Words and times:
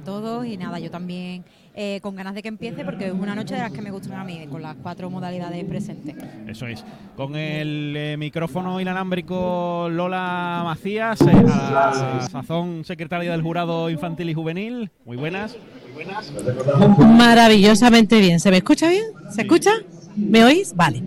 todos 0.00 0.46
y 0.46 0.56
nada, 0.56 0.78
yo 0.78 0.90
también 0.90 1.44
eh, 1.74 2.00
con 2.02 2.16
ganas 2.16 2.34
de 2.34 2.42
que 2.42 2.48
empiece 2.48 2.84
porque 2.84 3.06
es 3.06 3.12
una 3.12 3.34
noche 3.34 3.54
de 3.54 3.60
las 3.60 3.72
que 3.72 3.80
me 3.80 3.90
gustan 3.90 4.18
a 4.18 4.24
mí, 4.24 4.46
con 4.50 4.60
las 4.60 4.76
cuatro 4.76 5.08
modalidades 5.08 5.64
presentes. 5.64 6.16
Eso 6.48 6.66
es. 6.66 6.84
Con 7.16 7.36
el 7.36 7.94
eh, 7.96 8.16
micrófono 8.16 8.80
inalámbrico 8.80 9.88
Lola 9.90 10.62
Macías, 10.64 11.20
eh, 11.22 11.44
a 11.48 12.28
sazón 12.30 12.84
secretaria 12.84 13.30
del 13.30 13.42
jurado 13.42 13.88
infantil 13.88 14.30
y 14.30 14.34
juvenil. 14.34 14.90
Muy 15.04 15.16
buenas. 15.16 15.56
Maravillosamente 16.98 18.18
bien. 18.18 18.40
¿Se 18.40 18.50
me 18.50 18.58
escucha 18.58 18.88
bien? 18.88 19.04
¿Se 19.30 19.42
escucha? 19.42 19.70
¿Me 20.16 20.44
oís? 20.44 20.74
Vale. 20.74 21.02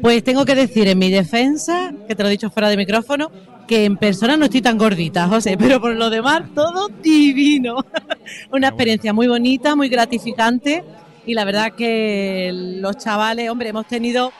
Pues 0.00 0.22
tengo 0.22 0.44
que 0.44 0.54
decir 0.54 0.88
en 0.88 0.98
mi 0.98 1.10
defensa, 1.10 1.92
que 2.06 2.14
te 2.14 2.22
lo 2.22 2.28
he 2.28 2.32
dicho 2.32 2.50
fuera 2.50 2.68
de 2.68 2.76
micrófono, 2.76 3.30
que 3.66 3.84
en 3.84 3.96
persona 3.96 4.36
no 4.36 4.46
estoy 4.46 4.62
tan 4.62 4.78
gordita, 4.78 5.28
José, 5.28 5.56
pero 5.58 5.80
por 5.80 5.94
lo 5.94 6.10
demás 6.10 6.42
todo 6.54 6.88
divino. 6.88 7.76
Una 8.52 8.68
experiencia 8.68 9.12
muy 9.12 9.28
bonita, 9.28 9.76
muy 9.76 9.88
gratificante 9.88 10.84
y 11.26 11.34
la 11.34 11.44
verdad 11.44 11.72
que 11.74 12.50
los 12.54 12.96
chavales, 12.96 13.50
hombre, 13.50 13.68
hemos 13.68 13.86
tenido, 13.86 14.32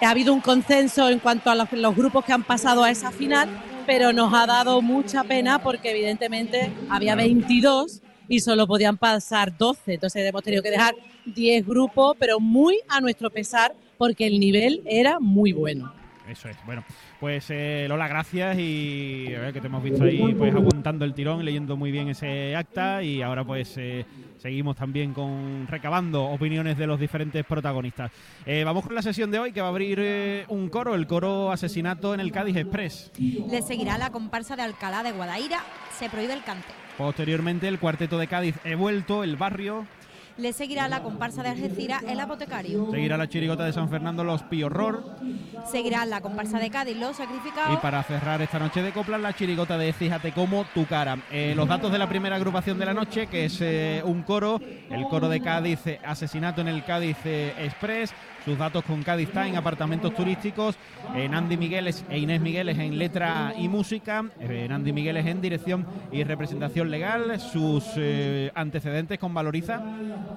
ha 0.00 0.10
habido 0.10 0.32
un 0.32 0.40
consenso 0.40 1.08
en 1.08 1.18
cuanto 1.18 1.50
a 1.50 1.54
los, 1.54 1.72
los 1.72 1.96
grupos 1.96 2.24
que 2.24 2.32
han 2.32 2.44
pasado 2.44 2.84
a 2.84 2.90
esa 2.90 3.10
final, 3.10 3.48
pero 3.86 4.12
nos 4.12 4.32
ha 4.32 4.46
dado 4.46 4.80
mucha 4.82 5.24
pena 5.24 5.60
porque 5.60 5.90
evidentemente 5.90 6.70
había 6.88 7.16
22 7.16 8.01
y 8.32 8.40
solo 8.40 8.66
podían 8.66 8.96
pasar 8.96 9.54
12, 9.58 9.92
entonces 9.92 10.26
hemos 10.26 10.42
tenido 10.42 10.62
que 10.62 10.70
dejar 10.70 10.94
10 11.26 11.66
grupos, 11.66 12.16
pero 12.18 12.40
muy 12.40 12.78
a 12.88 12.98
nuestro 12.98 13.28
pesar 13.28 13.74
porque 13.98 14.26
el 14.26 14.40
nivel 14.40 14.80
era 14.86 15.20
muy 15.20 15.52
bueno. 15.52 15.92
Eso 16.26 16.48
es. 16.48 16.56
Bueno, 16.64 16.82
pues 17.20 17.44
eh, 17.50 17.84
Lola, 17.90 18.08
gracias 18.08 18.56
y 18.58 19.34
a 19.34 19.40
ver, 19.40 19.52
que 19.52 19.60
te 19.60 19.66
hemos 19.66 19.82
visto 19.82 20.04
ahí 20.04 20.32
pues 20.32 20.54
aguantando 20.54 21.04
el 21.04 21.12
tirón, 21.12 21.44
leyendo 21.44 21.76
muy 21.76 21.90
bien 21.90 22.08
ese 22.08 22.56
acta 22.56 23.02
y 23.02 23.20
ahora 23.20 23.44
pues 23.44 23.74
eh, 23.76 24.06
seguimos 24.38 24.76
también 24.76 25.12
con 25.12 25.66
recabando 25.68 26.24
opiniones 26.24 26.78
de 26.78 26.86
los 26.86 26.98
diferentes 26.98 27.44
protagonistas. 27.44 28.12
Eh, 28.46 28.64
vamos 28.64 28.86
con 28.86 28.94
la 28.94 29.02
sesión 29.02 29.30
de 29.30 29.40
hoy 29.40 29.52
que 29.52 29.60
va 29.60 29.66
a 29.66 29.70
abrir 29.70 29.98
eh, 30.00 30.46
un 30.48 30.70
coro, 30.70 30.94
el 30.94 31.06
coro 31.06 31.52
Asesinato 31.52 32.14
en 32.14 32.20
el 32.20 32.32
Cádiz 32.32 32.56
Express. 32.56 33.12
Le 33.18 33.60
seguirá 33.60 33.98
la 33.98 34.08
comparsa 34.08 34.56
de 34.56 34.62
Alcalá 34.62 35.02
de 35.02 35.12
Guadaira, 35.12 35.62
se 35.98 36.08
prohíbe 36.08 36.32
el 36.32 36.42
cante. 36.42 36.81
Posteriormente 36.98 37.68
el 37.68 37.78
cuarteto 37.78 38.18
de 38.18 38.26
Cádiz 38.26 38.56
He 38.64 38.74
vuelto, 38.74 39.24
el 39.24 39.36
barrio. 39.36 39.86
Le 40.38 40.52
seguirá 40.52 40.88
la 40.88 41.02
comparsa 41.02 41.42
de 41.42 41.50
Algeciras, 41.50 42.02
el 42.04 42.18
apotecario. 42.18 42.90
Seguirá 42.90 43.18
la 43.18 43.28
chirigota 43.28 43.64
de 43.64 43.72
San 43.72 43.90
Fernando, 43.90 44.24
los 44.24 44.42
Piorror. 44.44 45.16
Seguirá 45.70 46.06
la 46.06 46.22
comparsa 46.22 46.58
de 46.58 46.70
Cádiz, 46.70 46.96
los 46.96 47.16
sacrificados. 47.16 47.74
Y 47.74 47.76
para 47.82 48.02
cerrar 48.02 48.40
esta 48.40 48.58
noche 48.58 48.82
de 48.82 48.92
coplas, 48.92 49.20
la 49.20 49.34
chirigota 49.34 49.76
de 49.76 49.92
Fíjate 49.92 50.32
como 50.32 50.64
tu 50.72 50.86
cara. 50.86 51.18
Eh, 51.30 51.52
los 51.54 51.68
datos 51.68 51.92
de 51.92 51.98
la 51.98 52.08
primera 52.08 52.36
agrupación 52.36 52.78
de 52.78 52.86
la 52.86 52.94
noche, 52.94 53.26
que 53.26 53.44
es 53.44 53.58
eh, 53.60 54.02
un 54.04 54.22
coro, 54.22 54.58
el 54.90 55.04
coro 55.04 55.28
de 55.28 55.40
Cádiz, 55.40 55.86
eh, 55.86 56.00
asesinato 56.02 56.62
en 56.62 56.68
el 56.68 56.82
Cádiz 56.84 57.18
Express. 57.24 58.14
Sus 58.44 58.58
datos 58.58 58.82
con 58.84 59.04
Cádiz 59.04 59.30
Time, 59.30 59.56
apartamentos 59.56 60.12
turísticos. 60.16 60.74
Eh, 61.14 61.28
Nandi 61.28 61.56
Migueles 61.56 62.04
e 62.10 62.18
Inés 62.18 62.40
Migueles 62.40 62.76
en 62.76 62.98
letra 62.98 63.54
y 63.56 63.68
música. 63.68 64.24
Eh, 64.40 64.66
Nandi 64.68 64.92
Migueles 64.92 65.24
en 65.26 65.40
dirección 65.40 65.86
y 66.10 66.24
representación 66.24 66.90
legal. 66.90 67.38
Sus 67.38 67.84
eh, 67.96 68.50
antecedentes 68.56 69.20
con 69.20 69.32
Valoriza. 69.32 69.80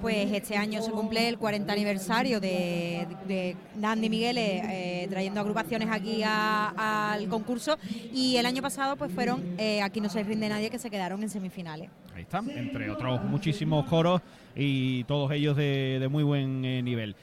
Pues 0.00 0.30
este 0.30 0.56
año 0.56 0.82
se 0.82 0.92
cumple 0.92 1.28
el 1.28 1.36
40 1.36 1.72
aniversario 1.72 2.38
de, 2.38 3.08
de 3.26 3.56
Dandy 3.74 4.08
Migueles 4.08 4.62
eh, 4.68 5.06
trayendo 5.10 5.40
agrupaciones 5.40 5.88
aquí 5.90 6.22
a- 6.24 7.12
al 7.12 7.26
concurso 7.28 7.76
y 8.14 8.36
el 8.36 8.46
año 8.46 8.62
pasado 8.62 8.94
pues 8.96 9.10
fueron 9.10 9.42
eh, 9.58 9.82
Aquí 9.82 10.00
no 10.00 10.08
se 10.08 10.22
rinde 10.22 10.48
nadie 10.48 10.70
que 10.70 10.78
se 10.78 10.90
quedaron 10.90 11.24
en 11.24 11.28
semifinales. 11.28 11.90
Ahí 12.14 12.22
está, 12.22 12.38
entre 12.54 12.88
otros 12.88 13.22
muchísimos 13.24 13.84
coros 13.86 14.20
y 14.56 15.04
todos 15.04 15.30
ellos 15.32 15.56
de, 15.56 16.06
muy 16.10 16.24
buen 16.24 16.64
eh, 16.64 16.82
nivel. 16.82 17.14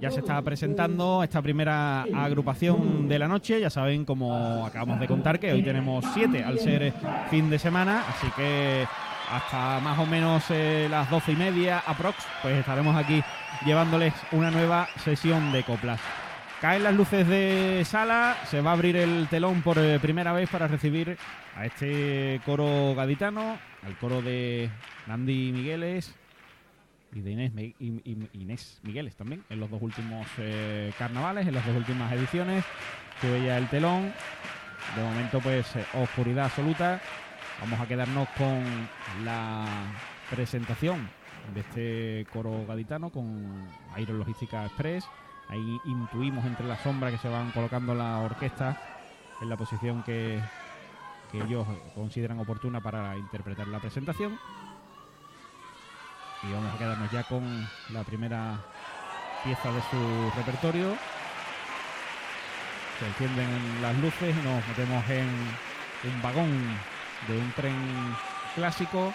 Ya 0.00 0.10
se 0.10 0.20
está 0.20 0.42
presentando 0.42 1.22
esta 1.22 1.40
primera 1.40 2.02
agrupación 2.02 3.08
de 3.08 3.18
la 3.18 3.28
noche, 3.28 3.60
ya 3.60 3.70
saben, 3.70 4.04
como 4.04 4.66
acabamos 4.66 4.98
de 4.98 5.06
contar, 5.06 5.38
que 5.38 5.52
hoy 5.52 5.62
tenemos 5.62 6.04
siete 6.12 6.42
al 6.42 6.58
ser 6.58 6.92
fin 7.30 7.48
de 7.48 7.58
semana, 7.58 8.04
así 8.08 8.26
que 8.36 8.86
hasta 9.30 9.80
más 9.80 9.98
o 9.98 10.06
menos 10.06 10.44
eh, 10.50 10.88
las 10.90 11.08
doce 11.08 11.32
y 11.32 11.36
media 11.36 11.78
aprox, 11.86 12.16
pues 12.42 12.58
estaremos 12.58 12.96
aquí 12.96 13.22
llevándoles 13.64 14.12
una 14.32 14.50
nueva 14.50 14.88
sesión 15.04 15.52
de 15.52 15.62
coplas. 15.62 16.00
Caen 16.60 16.84
las 16.84 16.94
luces 16.94 17.26
de 17.26 17.82
sala, 17.84 18.36
se 18.46 18.60
va 18.60 18.70
a 18.70 18.74
abrir 18.74 18.96
el 18.96 19.26
telón 19.28 19.62
por 19.62 19.78
eh, 19.78 19.98
primera 20.00 20.32
vez 20.32 20.48
para 20.48 20.68
recibir 20.68 21.16
a 21.56 21.66
este 21.66 22.40
coro 22.44 22.94
gaditano, 22.94 23.58
al 23.84 23.96
coro 23.98 24.22
de 24.22 24.70
Nandi 25.06 25.50
Migueles 25.52 26.14
y 27.12 27.20
de 27.20 27.30
Inés, 27.30 27.52
Inés 28.32 28.80
Migueles 28.82 29.16
también, 29.16 29.44
en 29.50 29.60
los 29.60 29.70
dos 29.70 29.82
últimos 29.82 30.26
eh, 30.38 30.92
carnavales, 30.98 31.46
en 31.46 31.54
las 31.54 31.66
dos 31.66 31.76
últimas 31.76 32.12
ediciones. 32.12 32.64
Se 33.20 33.30
veía 33.30 33.58
el 33.58 33.68
telón. 33.68 34.12
De 34.96 35.02
momento, 35.02 35.40
pues, 35.40 35.76
eh, 35.76 35.84
oscuridad 35.94 36.46
absoluta. 36.46 37.00
Vamos 37.60 37.78
a 37.78 37.86
quedarnos 37.86 38.28
con 38.30 38.64
la 39.24 39.64
presentación 40.30 41.08
de 41.54 41.60
este 41.60 42.26
coro 42.32 42.64
gaditano 42.66 43.10
con 43.10 43.68
Aero 43.94 44.14
Logística 44.14 44.64
Express. 44.64 45.04
Ahí 45.48 45.78
intuimos 45.84 46.44
entre 46.46 46.66
las 46.66 46.80
sombras 46.80 47.12
que 47.12 47.18
se 47.18 47.28
van 47.28 47.50
colocando 47.50 47.94
la 47.94 48.18
orquesta 48.20 48.80
en 49.40 49.48
la 49.48 49.56
posición 49.56 50.02
que, 50.02 50.40
que 51.30 51.38
ellos 51.38 51.66
consideran 51.94 52.40
oportuna 52.40 52.80
para 52.80 53.16
interpretar 53.16 53.68
la 53.68 53.80
presentación. 53.80 54.38
Y 56.42 56.52
vamos 56.52 56.74
a 56.74 56.78
quedarnos 56.78 57.10
ya 57.10 57.22
con 57.24 57.68
la 57.90 58.02
primera 58.02 58.58
pieza 59.44 59.70
de 59.70 59.80
su 59.90 60.32
repertorio. 60.36 60.96
Se 62.98 63.06
encienden 63.06 63.82
las 63.82 63.96
luces 63.98 64.34
y 64.36 64.46
nos 64.46 64.66
metemos 64.68 65.08
en 65.08 65.28
un 66.04 66.22
vagón 66.22 66.50
de 67.28 67.38
un 67.38 67.52
tren 67.52 67.76
clásico. 68.54 69.12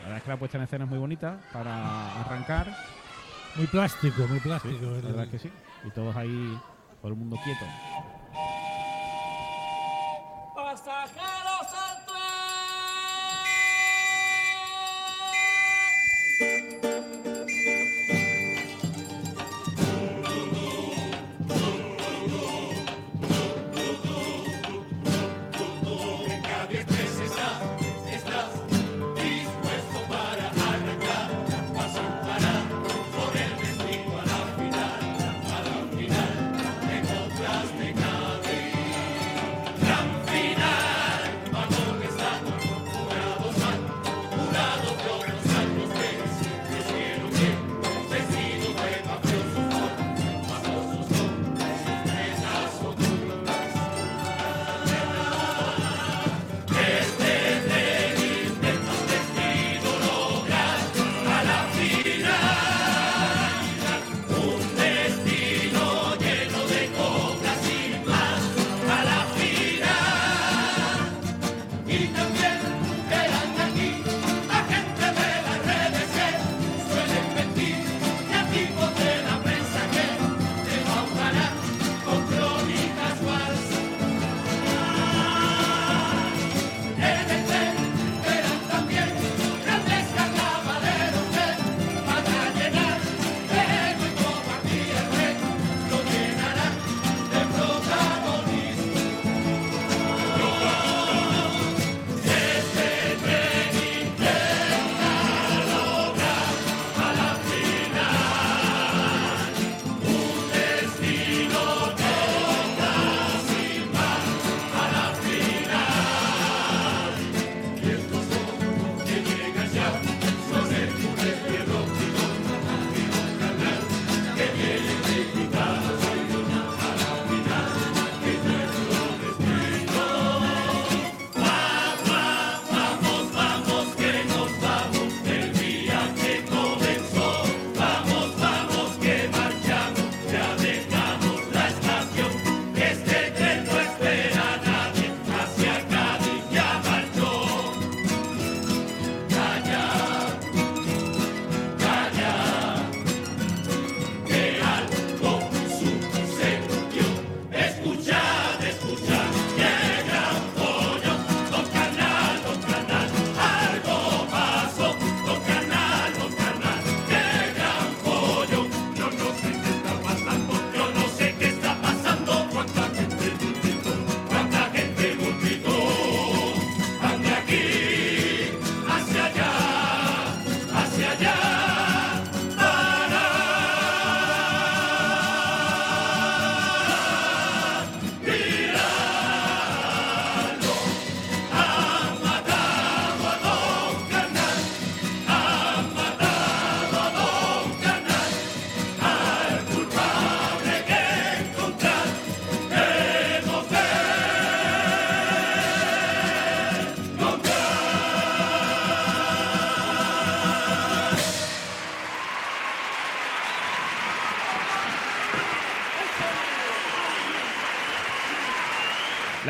La 0.00 0.02
verdad 0.02 0.18
es 0.18 0.22
que 0.24 0.30
la 0.30 0.36
puesta 0.36 0.58
en 0.58 0.64
escena 0.64 0.84
es 0.84 0.90
muy 0.90 0.98
bonita 0.98 1.40
para 1.52 2.20
arrancar. 2.20 2.76
Muy 3.56 3.66
plástico, 3.66 4.26
muy 4.28 4.40
plástico. 4.40 4.78
Sí, 4.78 5.02
la 5.02 5.08
verdad 5.08 5.24
es 5.24 5.30
que 5.30 5.38
sí. 5.38 5.52
Y 5.84 5.90
todos 5.90 6.14
ahí, 6.16 6.58
todo 7.00 7.12
el 7.12 7.18
mundo 7.18 7.36
quieto. 7.44 7.64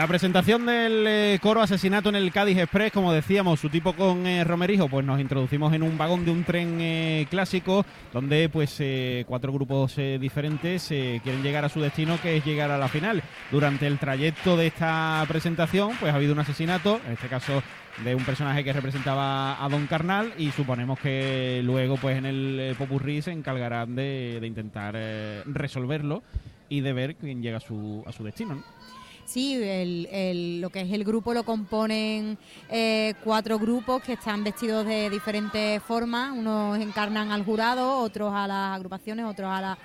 Presentación 0.08 0.64
del 0.64 1.06
eh, 1.06 1.38
coro 1.40 1.60
Asesinato 1.60 2.08
en 2.08 2.16
el 2.16 2.32
Cádiz 2.32 2.56
Express, 2.56 2.92
como 2.92 3.12
decíamos, 3.12 3.60
su 3.60 3.68
tipo 3.68 3.92
con 3.92 4.26
eh, 4.26 4.42
Romerijo, 4.42 4.88
pues 4.88 5.04
nos 5.04 5.20
introducimos 5.20 5.74
en 5.74 5.82
un 5.82 5.98
vagón 5.98 6.24
de 6.24 6.30
un 6.30 6.44
tren 6.44 6.78
eh, 6.80 7.26
clásico 7.28 7.84
donde 8.12 8.48
pues 8.48 8.82
cuatro 9.26 9.52
grupos 9.52 9.96
diferentes 9.96 10.88
quieren 10.88 11.42
llegar 11.42 11.64
a 11.64 11.68
su 11.68 11.80
destino 11.80 12.18
que 12.22 12.38
es 12.38 12.44
llegar 12.44 12.70
a 12.70 12.78
la 12.78 12.88
final. 12.88 13.22
Durante 13.50 13.86
el 13.86 13.98
trayecto 13.98 14.56
de 14.56 14.68
esta 14.68 15.24
presentación 15.28 15.92
pues 16.00 16.12
ha 16.12 16.16
habido 16.16 16.32
un 16.32 16.38
asesinato, 16.38 17.00
en 17.06 17.12
este 17.12 17.28
caso 17.28 17.62
de 18.02 18.14
un 18.14 18.24
personaje 18.24 18.64
que 18.64 18.72
representaba 18.72 19.62
a 19.62 19.68
Don 19.68 19.86
Carnal 19.86 20.32
y 20.38 20.50
suponemos 20.52 20.98
que 20.98 21.60
luego 21.64 21.96
pues 21.96 22.16
en 22.16 22.26
el 22.26 22.74
Popurrí 22.78 23.20
se 23.20 23.32
encargarán 23.32 23.94
de, 23.94 24.40
intentar 24.42 24.94
resolverlo 25.44 26.22
y 26.70 26.80
de 26.80 26.92
ver 26.94 27.16
quién 27.16 27.42
llega 27.42 27.58
a 27.58 27.60
su, 27.60 28.02
a 28.06 28.12
su 28.12 28.24
destino. 28.24 28.54
¿no? 28.54 28.77
Sí, 29.28 29.62
el, 29.62 30.62
lo 30.62 30.70
que 30.70 30.80
es 30.80 30.90
el 30.90 31.04
grupo 31.04 31.34
lo 31.34 31.44
componen 31.44 32.38
eh, 32.70 33.12
cuatro 33.22 33.58
grupos 33.58 34.02
que 34.02 34.14
están 34.14 34.42
vestidos 34.42 34.86
de 34.86 35.10
diferentes 35.10 35.82
formas. 35.82 36.32
Unos 36.32 36.78
encarnan 36.78 37.30
al 37.30 37.44
jurado, 37.44 37.98
otros 37.98 38.32
a 38.34 38.46
las 38.46 38.74
agrupaciones, 38.74 39.26
otros 39.26 39.50
a 39.50 39.60
la, 39.60 39.78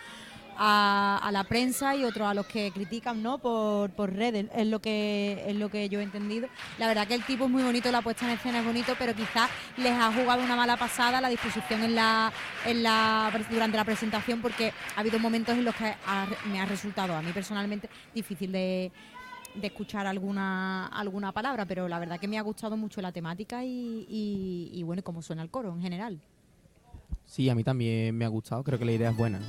a, 0.57 1.29
la 1.33 1.43
prensa 1.43 1.93
y 1.93 2.05
otros 2.05 2.25
a 2.25 2.33
los 2.33 2.45
que 2.45 2.71
critican 2.71 3.21
¿no? 3.21 3.37
por, 3.37 3.89
por 3.89 4.13
redes. 4.13 4.45
Es 4.55 4.65
lo, 4.65 4.79
que, 4.79 5.43
es 5.45 5.57
lo 5.57 5.67
que 5.67 5.89
yo 5.89 5.99
he 5.99 6.03
entendido. 6.03 6.47
La 6.79 6.87
verdad 6.87 7.05
que 7.05 7.15
el 7.15 7.25
tipo 7.25 7.43
es 7.43 7.51
muy 7.51 7.63
bonito, 7.63 7.91
la 7.91 8.01
puesta 8.01 8.23
en 8.23 8.37
escena 8.37 8.59
es 8.59 8.65
bonito, 8.65 8.95
pero 8.97 9.13
quizás 9.13 9.49
les 9.75 9.91
ha 9.91 10.09
jugado 10.13 10.41
una 10.41 10.55
mala 10.55 10.77
pasada 10.77 11.19
la 11.19 11.27
disposición 11.27 11.83
en 11.83 11.95
la, 11.95 12.31
en 12.65 12.81
la, 12.81 13.29
durante 13.51 13.75
la 13.75 13.83
presentación 13.83 14.41
porque 14.41 14.71
ha 14.95 15.01
habido 15.01 15.19
momentos 15.19 15.57
en 15.57 15.65
los 15.65 15.75
que 15.75 15.93
me 16.49 16.61
ha 16.61 16.65
resultado 16.65 17.13
a 17.13 17.21
mí 17.21 17.33
personalmente 17.33 17.89
difícil 18.15 18.53
de 18.53 18.89
de 19.55 19.67
escuchar 19.67 20.07
alguna, 20.07 20.87
alguna 20.87 21.31
palabra, 21.31 21.65
pero 21.65 21.87
la 21.87 21.99
verdad 21.99 22.19
que 22.19 22.27
me 22.27 22.37
ha 22.37 22.41
gustado 22.41 22.77
mucho 22.77 23.01
la 23.01 23.11
temática 23.11 23.63
y, 23.63 24.05
y, 24.09 24.69
y 24.73 24.83
bueno, 24.83 25.03
cómo 25.03 25.21
suena 25.21 25.41
el 25.41 25.49
coro 25.49 25.73
en 25.73 25.81
general. 25.81 26.19
Sí, 27.25 27.49
a 27.49 27.55
mí 27.55 27.63
también 27.63 28.15
me 28.17 28.25
ha 28.25 28.29
gustado, 28.29 28.63
creo 28.63 28.77
que 28.79 28.85
la 28.85 28.91
idea 28.91 29.09
es 29.09 29.17
buena. 29.17 29.39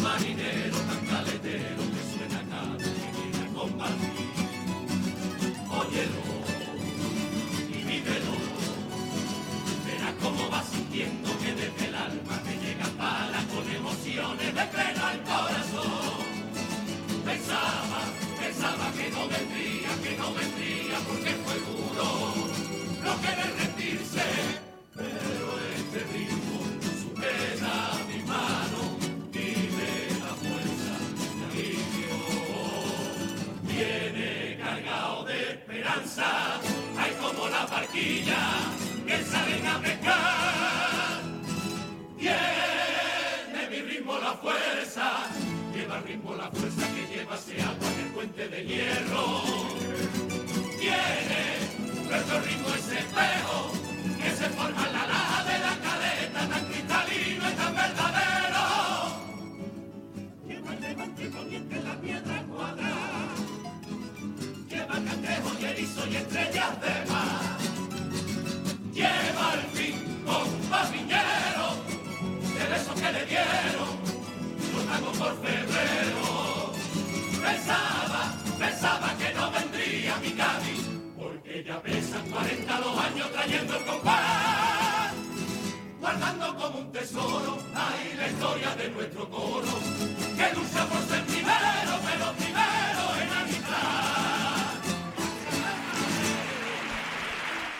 money. 0.00 0.31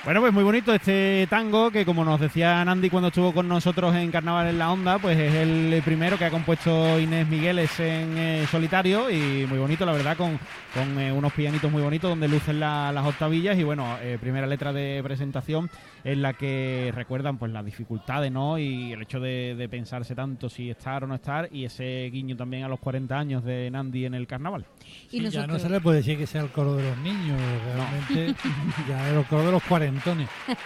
Bueno, 0.04 0.21
pues 0.21 0.33
muy 0.33 0.42
bonito 0.42 0.75
este 0.75 1.28
tango 1.31 1.71
que 1.71 1.85
como 1.85 2.04
nos 2.04 2.19
decía 2.19 2.64
Nandi 2.64 2.90
cuando 2.90 3.09
estuvo 3.09 3.33
con 3.33 3.47
nosotros 3.47 3.95
en 3.95 4.11
Carnaval 4.11 4.49
en 4.49 4.59
la 4.59 4.73
Onda, 4.73 4.99
pues 4.99 5.16
es 5.16 5.33
el 5.33 5.81
primero 5.85 6.19
que 6.19 6.25
ha 6.25 6.31
compuesto 6.31 6.99
Inés 6.99 7.28
Migueles 7.28 7.78
en 7.78 8.19
eh, 8.19 8.47
solitario 8.50 9.09
y 9.09 9.47
muy 9.47 9.59
bonito, 9.59 9.87
la 9.87 9.92
verdad, 9.92 10.16
con, 10.16 10.40
con 10.75 10.99
eh, 10.99 11.12
unos 11.12 11.33
pianitos 11.33 11.71
muy 11.71 11.83
bonitos 11.83 12.11
donde 12.11 12.26
lucen 12.26 12.59
las 12.59 13.07
octavillas 13.07 13.57
y 13.57 13.62
bueno, 13.62 13.97
eh, 14.02 14.19
primera 14.21 14.49
letra 14.49 14.73
de 14.73 15.00
presentación 15.04 15.71
en 16.04 16.23
la 16.23 16.35
que 16.35 16.92
recuerdan 16.94 17.38
pues 17.38 17.52
las 17.52 17.64
dificultades, 17.64 18.30
¿no? 18.30 18.59
Y 18.59 18.92
el 18.92 19.02
hecho 19.02 19.21
de, 19.21 19.68
pensarse 19.71 20.14
tanto 20.14 20.49
si 20.49 20.71
estar 20.71 21.04
o 21.04 21.06
no 21.06 21.14
estar 21.14 21.49
y 21.50 21.64
ese 21.64 22.11
guiño 22.12 22.37
también 22.37 22.64
a 22.64 22.68
los 22.68 22.80
40 22.80 23.18
años 23.18 23.44
de 23.44 23.71
Nandi 23.71 24.04
en 24.04 24.14
el 24.14 24.26
Carnaval. 24.26 24.66
y 25.11 25.26
ya 25.28 25.47
no 25.47 25.59
se 25.59 25.71
le 25.71 25.80
puede 25.80 25.99
decir 25.99 26.18
que 26.18 26.26
sea 26.26 26.42
el 26.42 26.50
coro 26.50 26.75
de 26.76 26.88
los 26.88 26.99
niños, 26.99 27.40
realmente 27.75 28.35
ya 28.88 29.09
es 29.09 29.16
el 29.16 29.25
coro 29.25 29.47
de 29.47 29.52
los 29.52 29.62
40 29.62 30.02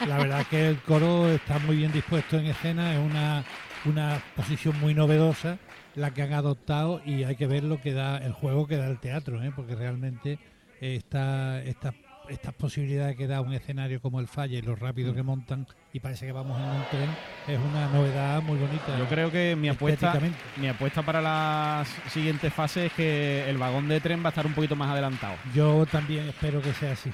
la 0.06 0.18
verdad 0.18 0.40
es 0.40 0.48
que 0.48 0.68
el 0.68 0.78
coro 0.78 1.28
está 1.28 1.58
muy 1.60 1.76
bien 1.76 1.92
dispuesto 1.92 2.38
en 2.38 2.46
escena, 2.46 2.94
es 2.94 2.98
una, 2.98 3.44
una 3.84 4.22
posición 4.34 4.78
muy 4.80 4.94
novedosa 4.94 5.58
la 5.94 6.12
que 6.12 6.22
han 6.22 6.32
adoptado 6.32 7.00
y 7.04 7.24
hay 7.24 7.36
que 7.36 7.46
ver 7.46 7.64
lo 7.64 7.80
que 7.80 7.92
da 7.92 8.18
el 8.18 8.32
juego 8.32 8.66
que 8.66 8.76
da 8.76 8.86
el 8.86 8.98
teatro, 8.98 9.42
¿eh? 9.42 9.52
porque 9.54 9.74
realmente 9.74 10.38
esta, 10.80 11.62
esta, 11.62 11.94
estas 12.28 12.54
posibilidades 12.54 13.16
que 13.16 13.26
da 13.26 13.40
un 13.40 13.52
escenario 13.52 14.00
como 14.00 14.20
el 14.20 14.28
Falle 14.28 14.58
y 14.58 14.62
lo 14.62 14.76
rápido 14.76 15.14
que 15.14 15.22
montan 15.22 15.66
y 15.92 16.00
parece 16.00 16.26
que 16.26 16.32
vamos 16.32 16.58
en 16.58 16.68
un 16.68 16.84
tren 16.90 17.10
es 17.46 17.58
una 17.58 17.88
novedad 17.88 18.42
muy 18.42 18.58
bonita. 18.58 18.98
Yo 18.98 19.06
creo 19.06 19.30
que 19.30 19.56
mi 19.56 19.68
apuesta, 19.68 20.18
mi 20.56 20.68
apuesta 20.68 21.02
para 21.02 21.20
las 21.20 21.88
siguientes 22.10 22.52
fases 22.52 22.86
es 22.86 22.92
que 22.92 23.48
el 23.48 23.58
vagón 23.58 23.88
de 23.88 24.00
tren 24.00 24.22
va 24.22 24.26
a 24.26 24.28
estar 24.30 24.46
un 24.46 24.54
poquito 24.54 24.76
más 24.76 24.90
adelantado. 24.90 25.36
Yo 25.54 25.86
también 25.86 26.28
espero 26.28 26.60
que 26.60 26.72
sea 26.74 26.92
así. 26.92 27.10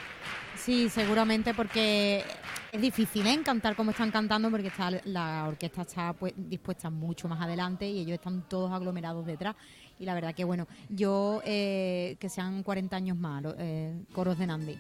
Sí, 0.57 0.89
seguramente 0.89 1.55
porque 1.55 2.25
es 2.71 2.81
difícil 2.81 3.27
¿eh? 3.27 3.41
cantar 3.45 3.75
como 3.75 3.91
están 3.91 4.11
cantando 4.11 4.51
porque 4.51 4.69
está 4.69 4.91
la 5.05 5.47
orquesta 5.49 5.83
está 5.83 6.13
pues, 6.13 6.33
dispuesta 6.37 6.89
mucho 6.89 7.29
más 7.29 7.41
adelante 7.41 7.89
y 7.89 7.99
ellos 7.99 8.15
están 8.15 8.49
todos 8.49 8.73
aglomerados 8.73 9.27
detrás. 9.27 9.57
Y 9.99 10.05
la 10.05 10.15
verdad 10.15 10.35
que 10.35 10.45
bueno, 10.45 10.67
yo 10.89 11.43
eh, 11.45 12.17
que 12.19 12.29
sean 12.29 12.63
40 12.63 12.97
años 12.97 13.17
más, 13.17 13.45
eh, 13.59 14.05
coros 14.13 14.39
de 14.39 14.47
Nandi. 14.47 14.79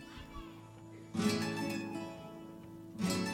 thank 1.14 1.33
you 3.02 3.31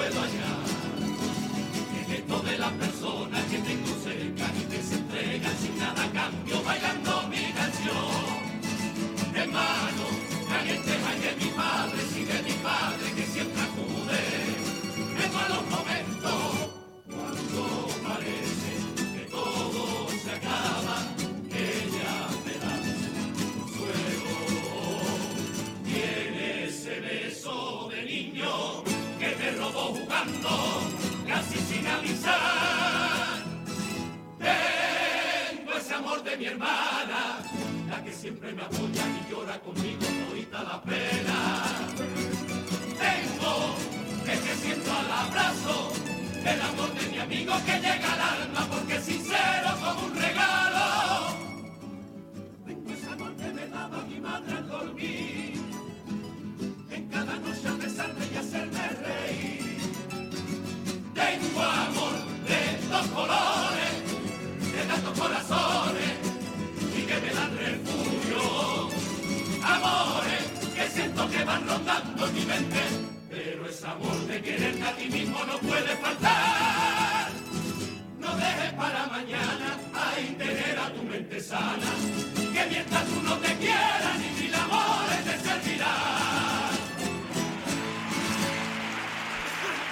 puedo 0.00 0.18
hallar 0.18 0.56
el 2.08 2.14
eco 2.14 2.38
de 2.40 2.56
la 2.56 2.70
persona. 2.70 3.19
me 38.54 38.62
apunta. 38.62 38.99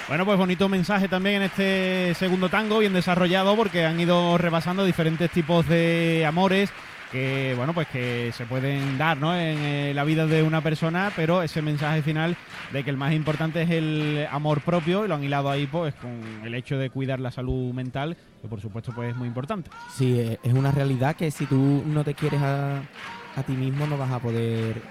Bueno, 0.07 0.25
pues 0.25 0.39
bonito 0.39 0.67
mensaje 0.67 1.07
también 1.07 1.35
en 1.35 1.41
este 1.43 2.15
segundo 2.15 2.49
tango, 2.49 2.79
bien 2.79 2.93
desarrollado, 2.93 3.55
porque 3.55 3.85
han 3.85 3.99
ido 3.99 4.39
rebasando 4.39 4.83
diferentes 4.83 5.29
tipos 5.29 5.67
de 5.67 6.25
amores 6.25 6.71
que 7.11 7.53
bueno 7.57 7.73
pues 7.73 7.87
que 7.87 8.31
se 8.33 8.45
pueden 8.45 8.97
dar 8.97 9.17
¿no? 9.17 9.35
en 9.35 9.57
eh, 9.57 9.93
la 9.93 10.03
vida 10.03 10.27
de 10.27 10.43
una 10.43 10.61
persona 10.61 11.11
pero 11.15 11.41
ese 11.41 11.61
mensaje 11.61 12.01
final 12.01 12.35
de 12.71 12.83
que 12.83 12.89
el 12.89 12.97
más 12.97 13.13
importante 13.13 13.63
es 13.63 13.69
el 13.71 14.27
amor 14.31 14.61
propio 14.61 15.05
y 15.05 15.07
lo 15.07 15.15
han 15.15 15.23
hilado 15.23 15.49
ahí 15.49 15.67
pues 15.67 15.95
con 15.95 16.21
el 16.43 16.53
hecho 16.53 16.77
de 16.77 16.89
cuidar 16.89 17.19
la 17.19 17.31
salud 17.31 17.73
mental 17.73 18.15
que 18.41 18.47
por 18.47 18.61
supuesto 18.61 18.91
pues 18.93 19.11
es 19.11 19.15
muy 19.15 19.27
importante 19.27 19.69
Sí, 19.95 20.19
eh, 20.19 20.39
es 20.43 20.53
una 20.53 20.71
realidad 20.71 21.15
que 21.15 21.31
si 21.31 21.45
tú 21.45 21.83
no 21.85 22.03
te 22.03 22.13
quieres 22.13 22.41
a, 22.41 22.81
a 23.35 23.43
ti 23.43 23.53
mismo 23.53 23.87
no 23.87 23.97
vas 23.97 24.11
a 24.11 24.19
poder 24.19 24.81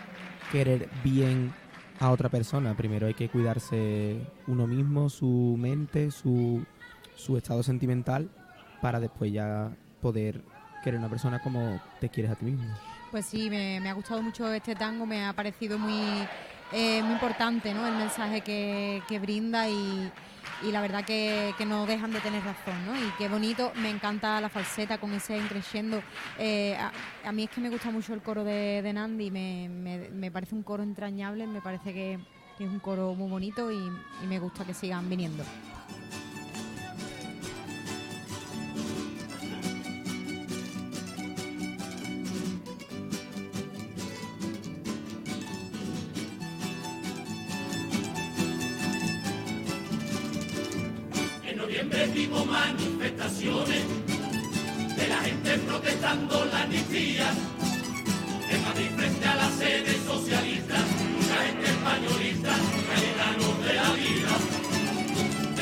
querer 0.51 0.89
bien 1.05 1.53
a 2.01 2.11
otra 2.11 2.29
persona. 2.29 2.77
Primero 2.77 3.07
hay 3.07 3.15
que 3.15 3.29
cuidarse 3.29 4.21
uno 4.47 4.67
mismo, 4.67 5.09
su 5.09 5.57
mente, 5.59 6.11
su, 6.11 6.65
su 7.17 7.37
estado 7.37 7.63
sentimental, 7.63 8.29
para 8.81 9.01
después 9.01 9.33
ya 9.33 9.71
poder 10.01 10.43
querer 10.83 10.99
una 10.99 11.09
persona 11.09 11.39
como 11.41 11.81
te 12.01 12.09
quieres 12.09 12.33
a 12.33 12.35
ti 12.35 12.47
mismo. 12.47 12.65
Pues 13.11 13.27
sí, 13.27 13.49
me, 13.49 13.89
ha 13.89 13.93
gustado 13.95 14.23
mucho 14.23 14.53
este 14.53 14.75
tango, 14.75 15.07
me 15.07 15.25
ha 15.25 15.33
parecido 15.33 15.79
muy, 15.79 16.27
eh, 16.73 17.03
muy 17.03 17.13
importante 17.13 17.73
¿no? 17.73 17.87
el 17.87 17.95
mensaje 17.95 18.43
que, 18.43 19.03
que 19.09 19.19
brinda 19.19 19.69
y, 19.69 20.13
y 20.63 20.73
la 20.73 20.81
verdad 20.81 21.05
que, 21.05 21.55
que 21.57 21.65
no 21.65 21.87
dejan 21.87 22.13
de 22.13 22.21
tener 22.21 22.43
razón, 22.45 22.85
¿no? 22.87 22.95
Y 22.97 23.11
qué 23.17 23.29
bonito, 23.29 23.73
me 23.77 23.91
encanta 23.91 24.41
la 24.41 24.49
falseta 24.49 24.99
con 24.99 25.13
ese 25.13 25.39
increyendo. 25.39 26.03
Eh, 26.39 26.77
a, 27.25 27.33
mí 27.33 27.45
es 27.45 27.51
que 27.51 27.61
me 27.61 27.71
gusta 27.71 27.91
mucho 27.91 28.13
el 28.13 28.21
coro 28.21 28.45
de, 28.45 28.83
de 28.83 28.93
Nandi, 28.93 29.31
me, 29.31 29.69
me, 29.69 30.11
me 30.11 30.31
parece 30.31 30.55
un 30.55 30.63
coro 30.63 30.83
entrañable, 30.83 31.47
me 31.47 31.61
parece 31.61 31.95
que, 31.95 32.19
que 32.59 32.65
es 32.65 32.71
un 32.71 32.81
coro 32.81 33.15
muy 33.15 33.31
bonito 33.31 33.71
y, 33.71 33.77
y 34.23 34.27
me 34.27 34.39
gusta 34.39 34.65
que 34.65 34.75
sigan 34.75 35.09
viniendo. 35.09 35.45
En 51.79 51.89
noviembre 51.89 52.21
vimos 52.21 52.45
manifestaciones 52.45 53.85
de 54.97 55.09
la 55.09 55.17
gente 55.19 55.59
protestando 55.59 56.45
la 56.47 56.63
amnistía. 56.63 57.31
En 58.51 58.65
Madrid 58.65 58.91
frente 58.97 59.29
a 59.29 59.37
la 59.37 59.49
sede 59.51 59.97
socialista, 60.05 60.75
mucha 60.75 61.37
gente 61.47 61.71
españolista, 61.71 62.51
galetanos 62.91 63.65
de 63.65 63.75
la 63.75 63.93
vida. 63.93 64.33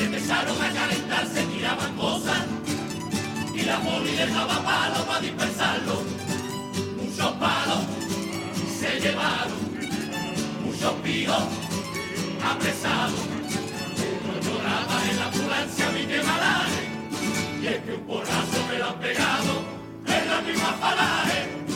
Empezaron 0.01 0.59
a 0.59 0.73
calentarse, 0.73 1.43
tiraban 1.53 1.95
cosas 1.95 2.45
y 3.53 3.61
la 3.61 3.79
poli 3.81 4.11
dejaba 4.13 4.63
palos 4.63 5.01
para 5.01 5.19
dispersarlos. 5.19 5.99
Muchos 6.95 7.31
palos 7.33 7.79
se 8.79 8.99
llevaron, 8.99 9.59
muchos 10.65 10.93
píos 11.03 11.43
apresados. 12.43 13.36
Uno 15.37 15.49
lloraba 15.49 15.61
en 15.61 15.67
la 15.67 15.67
ambulancia, 15.67 15.91
mi 15.91 16.05
que 16.05 16.23
malaje, 16.23 16.83
y 17.61 17.67
es 17.67 17.77
que 17.83 17.93
un 17.93 18.01
porrazo 18.07 18.67
me 18.69 18.77
lo 18.79 18.85
han 18.87 18.99
pegado 18.99 19.53
en 20.07 20.29
la 20.29 20.41
misma 20.41 20.73
falaje. 20.73 21.39
Sube 21.49 21.66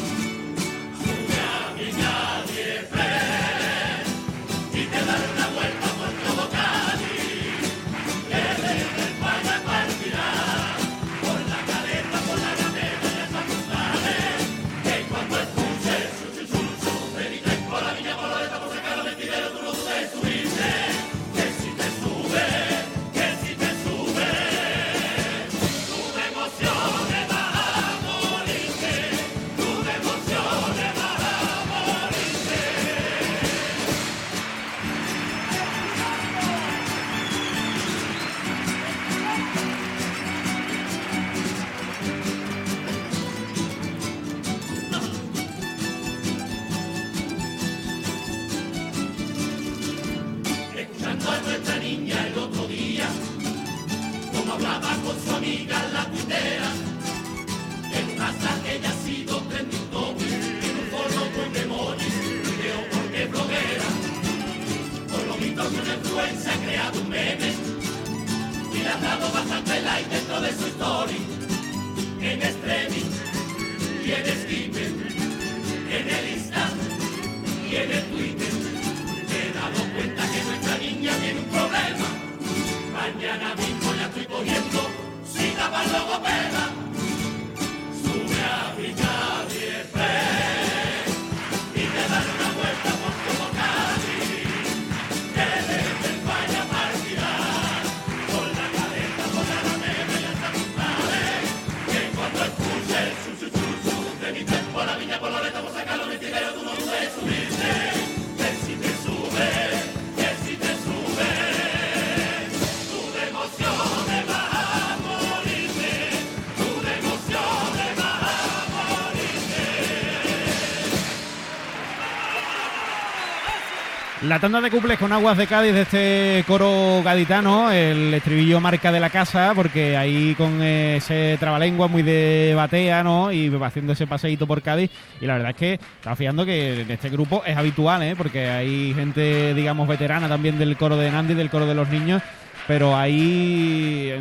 La 124.31 124.39
tanda 124.39 124.61
de 124.61 124.71
cuples 124.71 124.97
con 124.97 125.11
aguas 125.11 125.37
de 125.37 125.45
Cádiz 125.45 125.73
de 125.73 125.81
este 125.81 126.45
coro 126.47 127.03
gaditano, 127.03 127.69
el 127.69 128.13
estribillo 128.13 128.61
marca 128.61 128.89
de 128.89 129.01
la 129.01 129.09
casa, 129.09 129.51
porque 129.53 129.97
ahí 129.97 130.35
con 130.35 130.63
ese 130.63 131.35
trabalengua 131.37 131.89
muy 131.89 132.01
de 132.01 132.53
batea, 132.55 133.03
¿no? 133.03 133.33
Y 133.33 133.53
haciendo 133.61 133.91
ese 133.91 134.07
paseíto 134.07 134.47
por 134.47 134.61
Cádiz. 134.61 134.89
Y 135.19 135.25
la 135.25 135.33
verdad 135.33 135.49
es 135.49 135.57
que 135.57 135.73
estaba 135.73 136.15
fiando 136.15 136.45
que 136.45 136.83
en 136.83 136.91
este 136.91 137.09
grupo 137.09 137.43
es 137.45 137.57
habitual, 137.57 138.03
¿eh? 138.03 138.15
Porque 138.15 138.49
hay 138.49 138.93
gente, 138.93 139.53
digamos, 139.53 139.85
veterana 139.85 140.29
también 140.29 140.57
del 140.57 140.77
coro 140.77 140.95
de 140.95 141.11
Nandi, 141.11 141.33
del 141.33 141.49
coro 141.49 141.65
de 141.65 141.75
los 141.75 141.89
niños, 141.89 142.21
pero 142.67 142.95
hay 142.95 144.13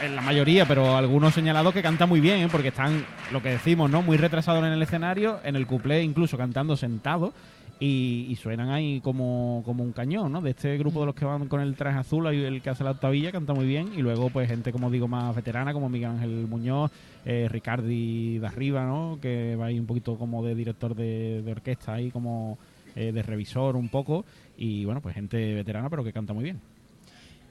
en 0.00 0.16
la 0.16 0.22
mayoría, 0.22 0.64
pero 0.64 0.96
algunos 0.96 1.34
señalados 1.34 1.74
que 1.74 1.82
canta 1.82 2.06
muy 2.06 2.20
bien, 2.20 2.40
¿eh? 2.40 2.48
porque 2.50 2.68
están, 2.68 3.04
lo 3.32 3.42
que 3.42 3.50
decimos, 3.50 3.90
¿no? 3.90 4.00
Muy 4.00 4.16
retrasados 4.16 4.64
en 4.64 4.72
el 4.72 4.80
escenario, 4.80 5.40
en 5.44 5.56
el 5.56 5.66
cuplé 5.66 6.02
incluso 6.02 6.38
cantando 6.38 6.74
sentados 6.74 7.34
y, 7.80 8.36
suenan 8.40 8.70
ahí 8.70 9.00
como, 9.00 9.62
como 9.64 9.84
un 9.84 9.92
cañón, 9.92 10.32
¿no? 10.32 10.40
De 10.40 10.50
este 10.50 10.76
grupo 10.78 11.00
de 11.00 11.06
los 11.06 11.14
que 11.14 11.24
van 11.24 11.46
con 11.48 11.60
el 11.60 11.76
traje 11.76 11.98
azul, 11.98 12.26
el 12.26 12.60
que 12.60 12.70
hace 12.70 12.82
la 12.82 12.92
octavilla, 12.92 13.30
canta 13.30 13.54
muy 13.54 13.66
bien, 13.66 13.92
y 13.96 14.02
luego 14.02 14.30
pues 14.30 14.48
gente, 14.48 14.72
como 14.72 14.90
digo, 14.90 15.06
más 15.06 15.34
veterana, 15.34 15.72
como 15.72 15.88
Miguel 15.88 16.10
Ángel 16.10 16.46
Muñoz, 16.48 16.90
eh, 17.24 17.46
Ricardi 17.48 18.38
de 18.38 18.46
arriba, 18.46 18.84
¿no? 18.84 19.18
Que 19.22 19.54
va 19.54 19.66
ahí 19.66 19.78
un 19.78 19.86
poquito 19.86 20.16
como 20.16 20.44
de 20.44 20.54
director 20.54 20.94
de, 20.94 21.44
orquesta, 21.48 21.94
ahí 21.94 22.10
como 22.10 22.58
eh, 22.96 23.12
de 23.12 23.22
revisor 23.22 23.76
un 23.76 23.88
poco, 23.88 24.24
y 24.56 24.84
bueno, 24.84 25.00
pues 25.00 25.14
gente 25.14 25.54
veterana, 25.54 25.88
pero 25.88 26.02
que 26.02 26.12
canta 26.12 26.32
muy 26.32 26.44
bien. 26.44 26.60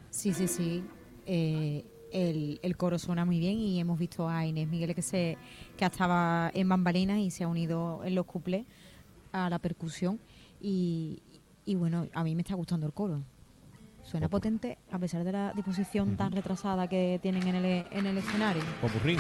Sí, 0.09 0.33
sí, 0.33 0.47
sí. 0.47 0.83
Eh, 1.25 1.85
el, 2.11 2.59
el, 2.63 2.77
coro 2.77 2.97
suena 2.99 3.25
muy 3.25 3.39
bien 3.39 3.59
y 3.59 3.79
hemos 3.79 3.99
visto 3.99 4.29
a 4.29 4.45
Inés 4.45 4.69
Miguel 4.69 4.95
que 4.95 5.01
se 5.01 5.37
que 5.75 5.83
estaba 5.83 6.49
en 6.53 6.69
bambalinas 6.69 7.19
y 7.19 7.31
se 7.31 7.43
ha 7.43 7.49
unido 7.49 8.01
en 8.05 8.15
los 8.15 8.25
cuplés 8.25 8.65
a 9.45 9.49
la 9.49 9.59
percusión 9.59 10.19
y, 10.59 11.21
bueno, 11.75 12.07
a 12.13 12.23
mí 12.23 12.35
me 12.35 12.41
está 12.41 12.55
gustando 12.55 12.85
el 12.85 12.93
coro. 12.93 13.21
Suena 14.03 14.29
potente 14.29 14.77
a 14.91 14.97
pesar 14.97 15.23
de 15.25 15.33
la 15.33 15.51
disposición 15.53 16.15
tan 16.15 16.31
retrasada 16.31 16.87
que 16.87 17.19
tienen 17.21 17.45
en 17.47 17.55
el, 17.55 17.85
en 17.91 18.05
el 18.05 18.17
escenario. 18.17 18.63
Popurrí. 18.81 19.17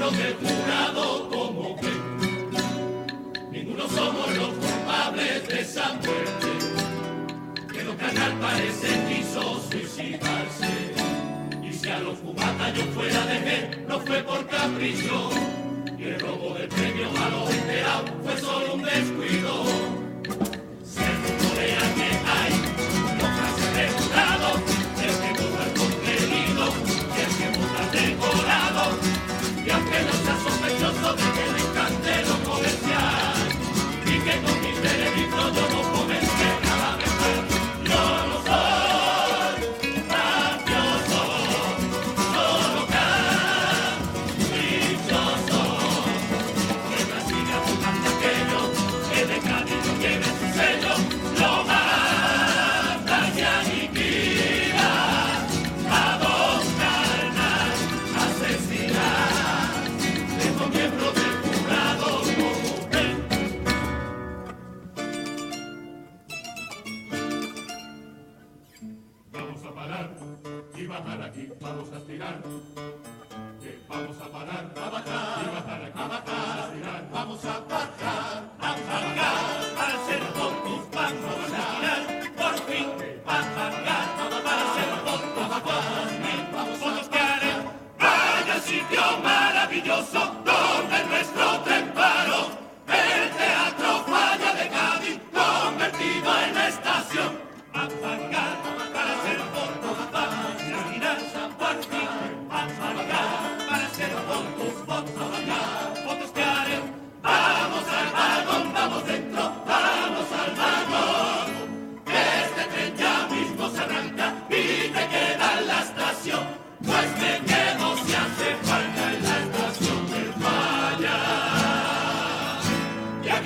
no 0.00 0.10
me. 0.12 0.59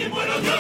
y 0.05 0.09
muero 0.09 0.41
yo. 0.41 0.54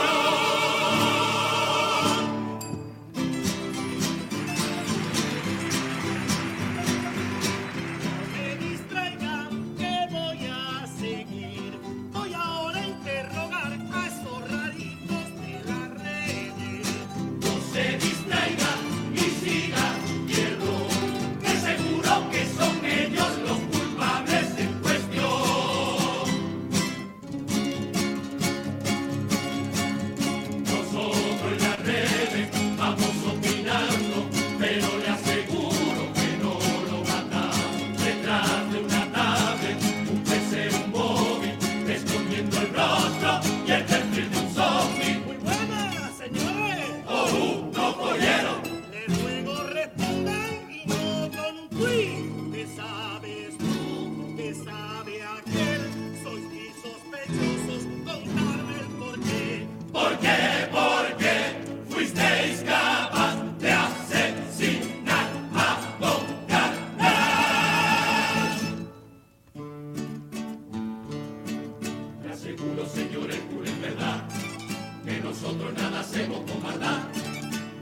nosotros 75.54 75.82
nada 75.82 76.00
hacemos 76.00 76.50
con 76.50 76.62
maldad. 76.62 76.98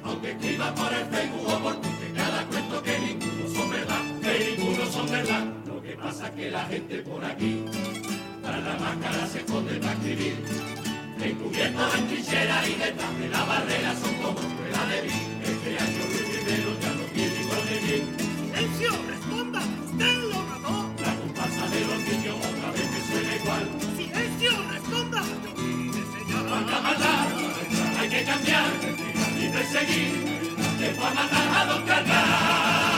Aunque 0.05 0.33
escriba 0.33 0.75
por 0.75 0.93
el 0.93 1.07
Facebook 1.07 1.47
o 1.47 1.59
por 1.63 1.81
Twitter 1.81 2.13
cada 2.15 2.47
cuento 2.47 2.83
que 2.83 2.99
ninguno 2.99 3.55
son 3.55 3.71
verdad, 3.71 4.03
que 4.21 4.57
ninguno 4.57 4.87
son 4.91 5.11
verdad. 5.11 5.45
Lo 5.67 5.83
que 5.83 5.93
pasa 5.93 6.29
es 6.29 6.35
que 6.35 6.51
la 6.51 6.65
gente 6.67 6.99
por 6.99 7.25
aquí, 7.25 7.65
para 8.43 8.61
la 8.61 8.77
máscara 8.77 9.27
se 9.27 9.39
esconde 9.39 9.75
para 9.77 9.93
escribir. 9.93 10.37
Encubiertos 11.23 11.95
en 11.95 12.09
trincheras 12.09 12.69
y 12.69 12.75
detrás 12.75 13.19
de 13.19 13.29
la 13.29 13.45
barrera 13.45 13.95
son 13.97 14.15
como 14.17 14.39
fuera 14.39 14.87
de 14.87 15.03
mí. 15.03 15.15
Este 15.45 15.79
año 15.79 16.03
el 16.03 16.25
primero 16.25 16.81
ya 16.81 16.93
no 16.93 17.05
tiene 17.15 17.41
igual 17.41 17.69
de 17.69 17.79
bien. 17.87 18.53
¡Atención! 18.53 18.97
¡Responda! 19.09 20.32
cambiar 28.25 28.67
y 29.41 29.49
perseguir, 29.49 30.13
que 30.79 30.87
fue 30.95 31.07
a 31.07 31.15
matar 31.15 31.49
a 31.57 31.65
Don 31.67 31.87
Carlos. 31.87 32.92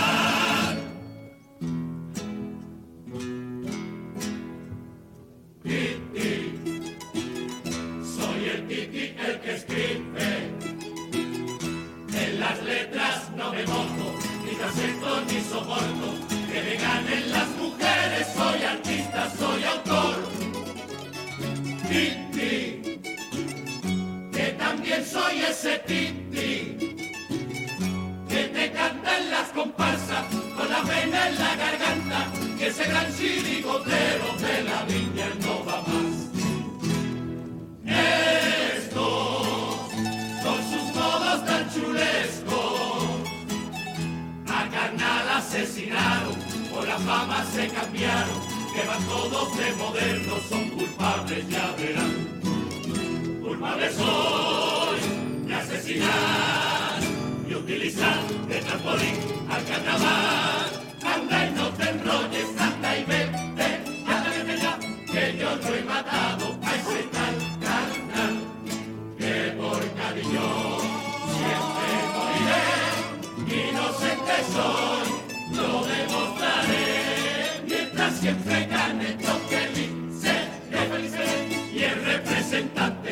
chulesco. 41.74 42.60
A 44.46 44.68
carnal 44.70 45.28
asesinaron, 45.37 46.34
por 46.72 46.87
la 46.87 46.98
fama 46.98 47.44
se 47.52 47.68
cambiaron, 47.68 48.40
que 48.72 48.87
van 48.87 49.02
todos 49.04 49.56
de 49.56 49.72
modernos, 49.74 50.42
son 50.48 50.68
culpables, 50.70 51.48
ya 51.48 51.74
verán. 51.78 52.14
Culpable 53.42 53.92
soy 53.92 55.00
de 55.46 55.54
asesinar 55.54 57.00
y 57.48 57.54
utilizar 57.54 58.22
de 58.48 58.56
trampolín 58.60 59.16
al 59.50 59.64
carnaval. 59.64 60.70
Anda 61.04 61.46
y 61.46 61.50
no 61.52 61.68
te 61.70 61.90
enrolles, 61.90 62.48
anda 62.58 62.98
y 62.98 63.04
vete, 63.04 63.68
anda 64.06 64.30
vete 64.30 64.60
ya, 64.62 64.78
que 65.12 65.38
yo 65.38 65.56
no 65.56 65.74
he 65.74 65.82
matado 65.82 66.58
a 66.62 66.74
ese 66.74 67.02
tal 67.12 67.37
carnal, 67.60 68.34
que 69.18 69.54
por 69.58 69.94
cariño. 69.94 70.73
fuerte 74.42 75.25
lo 75.53 75.85
demostraré. 75.85 77.62
Mientras 77.66 78.14
siempre 78.20 78.66
gane, 78.66 79.12
toque 79.12 79.68
mi 79.75 80.20
ser, 80.20 80.49
el 80.73 81.73
y 81.73 81.83
el 81.83 82.05
representante. 82.05 83.03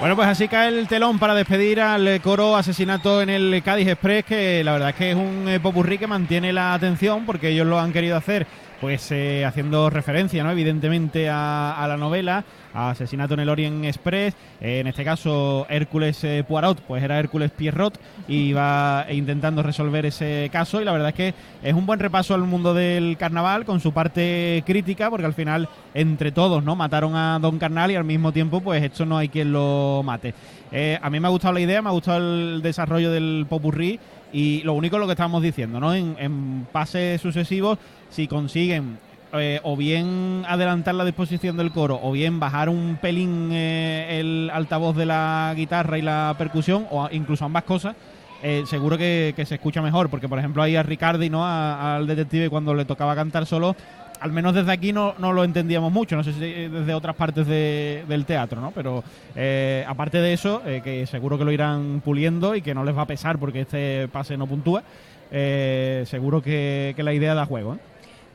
Bueno, 0.00 0.16
pues 0.16 0.28
así 0.28 0.48
cae 0.48 0.68
el 0.68 0.88
telón 0.88 1.18
para 1.18 1.34
despedir 1.34 1.78
al 1.78 2.22
coro 2.22 2.56
asesinato 2.56 3.20
en 3.20 3.28
el 3.28 3.62
Cádiz 3.62 3.86
Express, 3.86 4.24
que 4.24 4.64
la 4.64 4.72
verdad 4.72 4.88
es 4.88 4.94
que 4.94 5.10
es 5.10 5.16
un 5.16 5.46
eh, 5.46 5.60
popurrí 5.60 5.98
que 5.98 6.06
mantiene 6.06 6.54
la 6.54 6.72
atención 6.72 7.26
porque 7.26 7.50
ellos 7.50 7.66
lo 7.66 7.78
han 7.78 7.92
querido 7.92 8.16
hacer, 8.16 8.46
pues 8.80 9.12
eh, 9.12 9.44
haciendo 9.44 9.90
referencia, 9.90 10.42
¿no? 10.42 10.50
Evidentemente 10.50 11.28
a, 11.28 11.84
la 11.86 11.96
novela, 11.96 12.44
a 12.72 12.90
Asesinato 12.90 13.34
en 13.34 13.40
el 13.40 13.48
Orient 13.48 13.84
Express. 13.84 14.34
Eh, 14.60 14.80
en 14.80 14.86
este 14.86 15.04
caso, 15.04 15.66
Hércules 15.68 16.24
eh, 16.24 16.44
pues 16.86 17.02
era 17.02 17.18
Hércules 17.18 17.50
Pierrot 17.50 18.00
y 18.26 18.52
va 18.52 19.06
intentando 19.10 19.62
resolver 19.62 20.06
ese 20.06 20.48
caso. 20.50 20.80
Y 20.80 20.84
la 20.84 20.92
verdad 20.92 21.10
es 21.10 21.14
que 21.14 21.34
es 21.62 21.74
un 21.74 21.86
buen 21.86 22.00
repaso 22.00 22.34
al 22.34 22.42
mundo 22.42 22.72
del 22.72 23.16
carnaval 23.18 23.64
con 23.64 23.80
su 23.80 23.92
parte 23.92 24.62
crítica, 24.66 25.10
porque 25.10 25.26
al 25.26 25.34
final, 25.34 25.68
entre 25.92 26.32
todos, 26.32 26.64
¿no? 26.64 26.74
Mataron 26.74 27.14
a 27.16 27.38
Don 27.38 27.58
Carnal 27.58 27.90
y 27.90 27.96
al 27.96 28.04
mismo 28.04 28.32
tiempo, 28.32 28.60
pues 28.60 28.82
esto 28.82 29.04
no 29.04 29.18
hay 29.18 29.28
quien 29.28 29.52
lo 29.52 30.02
mate. 30.04 30.34
Eh, 30.72 30.98
a 31.02 31.10
mí 31.10 31.18
me 31.18 31.26
ha 31.26 31.30
gustado 31.30 31.54
la 31.54 31.60
idea, 31.60 31.82
me 31.82 31.88
ha 31.88 31.92
gustado 31.92 32.18
el 32.18 32.62
desarrollo 32.62 33.10
del 33.10 33.46
popurrí 33.48 33.98
y 34.32 34.62
lo 34.62 34.74
único 34.74 34.96
es 34.96 35.00
lo 35.00 35.06
que 35.06 35.12
estábamos 35.12 35.42
diciendo, 35.42 35.80
¿no? 35.80 35.94
En, 35.94 36.66
pases 36.72 37.20
sucesivos, 37.20 37.78
si 38.10 38.26
consiguen 38.26 38.98
eh, 39.32 39.60
o 39.62 39.76
bien 39.76 40.44
adelantar 40.48 40.94
la 40.94 41.04
disposición 41.04 41.56
del 41.56 41.72
coro 41.72 42.00
o 42.02 42.12
bien 42.12 42.40
bajar 42.40 42.68
un 42.68 42.98
pelín 43.00 43.50
eh, 43.52 44.18
el 44.20 44.50
altavoz 44.52 44.96
de 44.96 45.06
la 45.06 45.52
guitarra 45.56 45.98
y 45.98 46.02
la 46.02 46.34
percusión 46.36 46.86
o 46.90 47.08
incluso 47.12 47.44
ambas 47.44 47.64
cosas, 47.64 47.94
eh, 48.42 48.62
seguro 48.66 48.96
que, 48.96 49.34
se 49.46 49.54
escucha 49.54 49.82
mejor. 49.82 50.08
Porque, 50.08 50.28
por 50.28 50.38
ejemplo, 50.38 50.62
ahí 50.62 50.76
a 50.76 50.82
Ricardi, 50.82 51.30
¿no? 51.30 51.46
Al 51.46 52.06
detective 52.06 52.50
cuando 52.50 52.74
le 52.74 52.84
tocaba 52.84 53.14
cantar 53.14 53.46
solo, 53.46 53.76
al 54.20 54.32
menos 54.32 54.54
desde 54.54 54.70
aquí 54.72 54.92
no, 54.92 55.14
no 55.18 55.32
lo 55.32 55.44
entendíamos 55.44 55.90
mucho. 55.92 56.14
No 56.16 56.22
sé 56.22 56.32
si 56.32 56.44
eh, 56.44 56.68
desde 56.70 56.94
otras 56.94 57.16
partes 57.16 57.46
de- 57.46 58.04
del 58.08 58.24
teatro, 58.26 58.60
¿no? 58.60 58.70
Pero 58.72 59.02
eh, 59.34 59.84
aparte 59.88 60.18
de 60.18 60.32
eso, 60.32 60.62
eh, 60.66 60.80
que 60.84 61.06
seguro 61.06 61.38
que 61.38 61.44
lo 61.44 61.52
irán 61.52 62.02
puliendo 62.04 62.54
y 62.54 62.62
que 62.62 62.74
no 62.74 62.84
les 62.84 62.96
va 62.96 63.02
a 63.02 63.06
pesar 63.06 63.38
porque 63.38 63.62
este 63.62 64.08
pase 64.08 64.36
no 64.36 64.46
puntúa, 64.46 64.82
eh, 65.30 66.04
seguro 66.06 66.42
que, 66.42 66.92
que 66.96 67.02
la 67.02 67.12
idea 67.12 67.34
da 67.34 67.46
juego, 67.46 67.74
¿eh? 67.74 67.78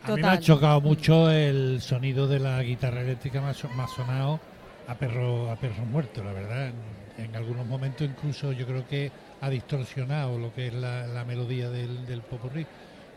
A 0.03 0.07
mí 0.15 0.21
me 0.21 0.27
ha 0.27 0.39
chocado 0.39 0.81
mucho 0.81 1.31
el 1.31 1.81
sonido 1.81 2.27
de 2.27 2.39
la 2.39 2.61
guitarra 2.61 3.01
eléctrica 3.01 3.41
más, 3.41 3.63
más 3.75 3.89
sonado 3.91 4.39
a 4.87 4.93
perro 4.95 5.49
a 5.49 5.55
perro 5.55 5.83
muerto, 5.91 6.23
la 6.23 6.31
verdad. 6.31 6.67
En, 7.17 7.25
en 7.25 7.35
algunos 7.35 7.65
momentos 7.65 8.07
incluso 8.07 8.51
yo 8.51 8.67
creo 8.67 8.87
que 8.87 9.11
ha 9.41 9.49
distorsionado 9.49 10.37
lo 10.37 10.53
que 10.53 10.67
es 10.67 10.73
la, 10.75 11.07
la 11.07 11.25
melodía 11.25 11.69
del, 11.71 12.05
del 12.05 12.21
popurrí. 12.21 12.67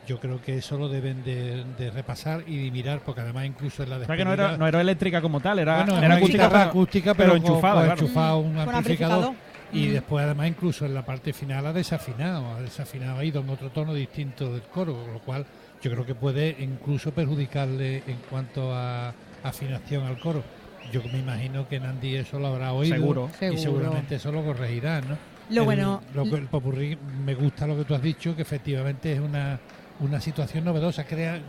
Yo 0.08 0.18
creo 0.18 0.40
que 0.40 0.56
eso 0.56 0.78
lo 0.78 0.88
deben 0.88 1.22
de, 1.22 1.64
de 1.76 1.90
repasar 1.90 2.42
y 2.46 2.64
de 2.64 2.70
mirar, 2.70 3.00
porque 3.04 3.20
además 3.20 3.44
incluso 3.44 3.82
en 3.82 3.90
la 3.90 3.96
O 3.98 4.04
sea 4.06 4.16
que 4.16 4.24
no 4.24 4.32
era, 4.32 4.44
despedida- 4.44 4.58
no 4.58 4.66
era 4.66 4.80
eléctrica 4.80 5.20
como 5.20 5.38
tal, 5.40 5.58
era, 5.58 5.84
bueno, 5.84 6.02
era 6.02 6.14
acústica, 6.14 6.44
guitarra 6.44 6.58
pero- 6.60 6.70
acústica, 6.70 7.14
pero 7.14 7.32
pero, 7.32 7.42
con- 7.42 7.50
enchufada, 7.52 7.74
con 7.74 7.84
claro. 7.84 8.00
enchufado 8.00 8.38
un 8.38 8.54
Con 8.54 8.58
amplificador. 8.74 9.24
amplificador. 9.26 9.48
Y 9.70 9.86
Mm. 9.88 9.92
después 9.92 10.24
además 10.24 10.48
incluso 10.48 10.86
en 10.86 10.94
la 10.94 11.04
parte 11.04 11.34
final 11.34 11.66
ha 11.66 11.72
desafinado, 11.74 12.54
ha 12.54 12.62
desafinado, 12.62 13.18
ha 13.18 13.24
ido 13.24 13.42
en 13.42 13.50
otro 13.50 13.68
tono 13.68 13.92
distinto 13.92 14.50
del 14.50 14.62
coro, 14.62 14.94
con 14.94 15.12
lo 15.12 15.18
cual 15.20 15.44
yo 15.82 15.90
creo 15.90 16.06
que 16.06 16.14
puede 16.14 16.56
incluso 16.58 17.12
perjudicarle 17.12 18.02
en 18.06 18.16
cuanto 18.30 18.74
a 18.74 19.12
afinación 19.44 20.04
al 20.06 20.18
coro. 20.18 20.42
Yo 20.90 21.02
me 21.12 21.18
imagino 21.18 21.68
que 21.68 21.78
Nandi 21.80 22.16
eso 22.16 22.38
lo 22.38 22.46
habrá 22.46 22.72
oído 22.72 22.94
Seguro. 22.96 23.28
y 23.34 23.38
Seguro. 23.38 23.60
seguramente 23.60 24.14
eso 24.14 24.32
lo 24.32 24.42
corregirá, 24.42 25.02
¿no? 25.02 25.18
Lo 25.50 25.60
el, 25.60 25.64
bueno- 25.66 26.02
lo 26.14 26.24
que- 26.24 26.36
el 26.36 26.46
popurrí, 26.46 26.96
me 27.26 27.34
gusta 27.34 27.66
lo 27.66 27.76
que 27.76 27.84
tú 27.84 27.94
has 27.94 28.00
dicho, 28.02 28.34
que 28.34 28.40
efectivamente 28.42 29.12
es 29.12 29.20
una, 29.20 29.58
una 30.00 30.20
situación 30.20 30.64
novedosa, 30.64 31.04
crea 31.04 31.40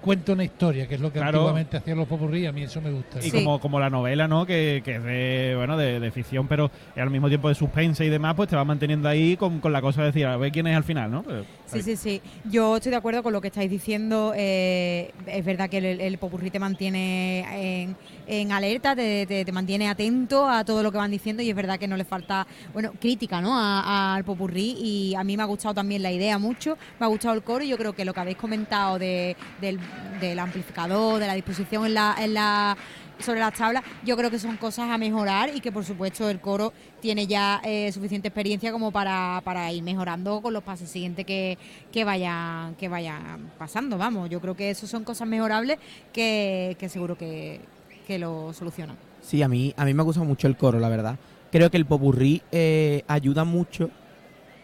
cuenta 0.00 0.34
una 0.34 0.44
historia, 0.44 0.86
que 0.86 0.94
es 0.94 1.00
lo 1.00 1.12
que 1.12 1.18
Claro. 1.18 1.38
antiguamente 1.38 1.76
hacían 1.78 1.98
los 1.98 2.06
popurrí, 2.06 2.46
a 2.46 2.52
mí 2.52 2.62
eso 2.62 2.80
me 2.80 2.92
gusta. 2.92 3.18
Y 3.18 3.22
Sí. 3.22 3.30
como, 3.32 3.58
como 3.58 3.80
la 3.80 3.90
novela, 3.90 4.28
¿no? 4.28 4.46
Que, 4.46 4.80
que 4.84 4.96
es 4.96 5.02
de, 5.02 5.54
bueno, 5.56 5.76
de, 5.76 5.98
de 5.98 6.10
ficción, 6.12 6.46
pero 6.46 6.70
al 6.94 7.10
mismo 7.10 7.26
tiempo 7.26 7.48
de 7.48 7.56
suspense 7.56 8.04
y 8.04 8.08
demás, 8.08 8.34
pues 8.36 8.48
te 8.48 8.54
va 8.54 8.64
manteniendo 8.64 9.08
ahí 9.08 9.36
con, 9.36 9.58
con 9.58 9.72
la 9.72 9.80
cosa 9.80 10.02
de 10.02 10.08
decir, 10.08 10.26
a 10.26 10.36
ver 10.36 10.52
quién 10.52 10.68
es 10.68 10.76
al 10.76 10.84
final, 10.84 11.10
¿no? 11.10 11.24
Pero- 11.24 11.44
Sí, 11.66 11.82
sí, 11.82 11.96
sí. 11.96 12.22
Yo 12.48 12.76
estoy 12.76 12.90
de 12.90 12.96
acuerdo 12.98 13.24
con 13.24 13.32
lo 13.32 13.40
que 13.40 13.48
estáis 13.48 13.68
diciendo. 13.70 14.32
eh, 14.36 15.10
es 15.26 15.44
verdad 15.44 15.68
que 15.68 15.78
el, 15.78 16.00
el 16.00 16.18
popurrí 16.18 16.50
te 16.50 16.60
mantiene 16.60 17.82
en, 17.82 17.96
en 18.26 18.52
alerta, 18.52 18.94
te, 18.96 19.26
te- 19.26 19.44
te 19.44 19.52
mantiene 19.52 19.88
atento 19.88 20.48
a 20.48 20.64
todo 20.64 20.82
lo 20.82 20.90
que 20.92 20.98
van 20.98 21.10
diciendo 21.10 21.42
y 21.42 21.50
es 21.50 21.56
verdad 21.56 21.78
que 21.78 21.88
no 21.88 21.96
le 21.96 22.04
falta, 22.04 22.46
bueno, 22.72 22.92
crítica, 23.00 23.40
¿no? 23.40 23.54
Al 23.56 24.24
popurrí 24.24 24.76
y 24.80 25.14
a 25.14 25.22
mí 25.24 25.36
me 25.36 25.42
ha 25.42 25.46
gustado 25.46 25.74
también 25.74 26.02
la 26.02 26.10
idea 26.12 26.38
mucho, 26.38 26.76
me 26.98 27.06
ha 27.06 27.08
gustado 27.08 27.34
el 27.34 27.42
coro 27.42 27.64
y 27.64 27.68
yo 27.68 27.78
creo 27.78 27.94
que 27.94 28.04
lo 28.04 28.12
que 28.12 28.20
habéis 28.20 28.36
comentado 28.36 28.98
de, 28.98 29.36
del, 29.60 29.78
del 30.20 30.38
amplificador, 30.38 31.20
de 31.20 31.26
la 31.26 31.34
disposición 31.34 31.86
en 31.86 31.94
la, 31.94 32.16
en 32.18 32.34
la 32.34 32.76
sobre 33.18 33.40
las 33.40 33.54
tablas, 33.54 33.82
yo 34.04 34.14
creo 34.14 34.30
que 34.30 34.38
son 34.38 34.58
cosas 34.58 34.90
a 34.90 34.98
mejorar 34.98 35.50
y 35.54 35.60
que 35.62 35.72
por 35.72 35.86
supuesto 35.86 36.28
el 36.28 36.38
coro 36.38 36.74
tiene 37.00 37.26
ya 37.26 37.62
eh, 37.64 37.90
suficiente 37.90 38.28
experiencia 38.28 38.72
como 38.72 38.90
para, 38.90 39.40
para 39.42 39.72
ir 39.72 39.82
mejorando 39.82 40.42
con 40.42 40.52
los 40.52 40.62
pases 40.62 40.90
siguientes 40.90 41.24
que, 41.24 41.56
que 41.90 42.04
vayan 42.04 42.74
que 42.74 42.88
vayan 42.88 43.52
pasando, 43.56 43.96
vamos, 43.96 44.28
yo 44.28 44.38
creo 44.42 44.54
que 44.54 44.68
eso 44.68 44.86
son 44.86 45.02
cosas 45.04 45.26
mejorables 45.26 45.78
que, 46.12 46.76
que 46.78 46.90
seguro 46.90 47.16
que, 47.16 47.58
que 48.06 48.18
lo 48.18 48.52
solucionan. 48.52 48.96
Sí, 49.20 49.42
a 49.42 49.48
mí, 49.48 49.74
a 49.76 49.84
mí 49.84 49.92
me 49.94 50.02
gusta 50.02 50.22
mucho 50.22 50.46
el 50.46 50.56
coro, 50.56 50.78
la 50.78 50.88
verdad. 50.88 51.16
Creo 51.50 51.70
que 51.70 51.76
el 51.76 51.86
popurrí 51.86 52.42
eh, 52.52 53.02
ayuda 53.08 53.44
mucho 53.44 53.90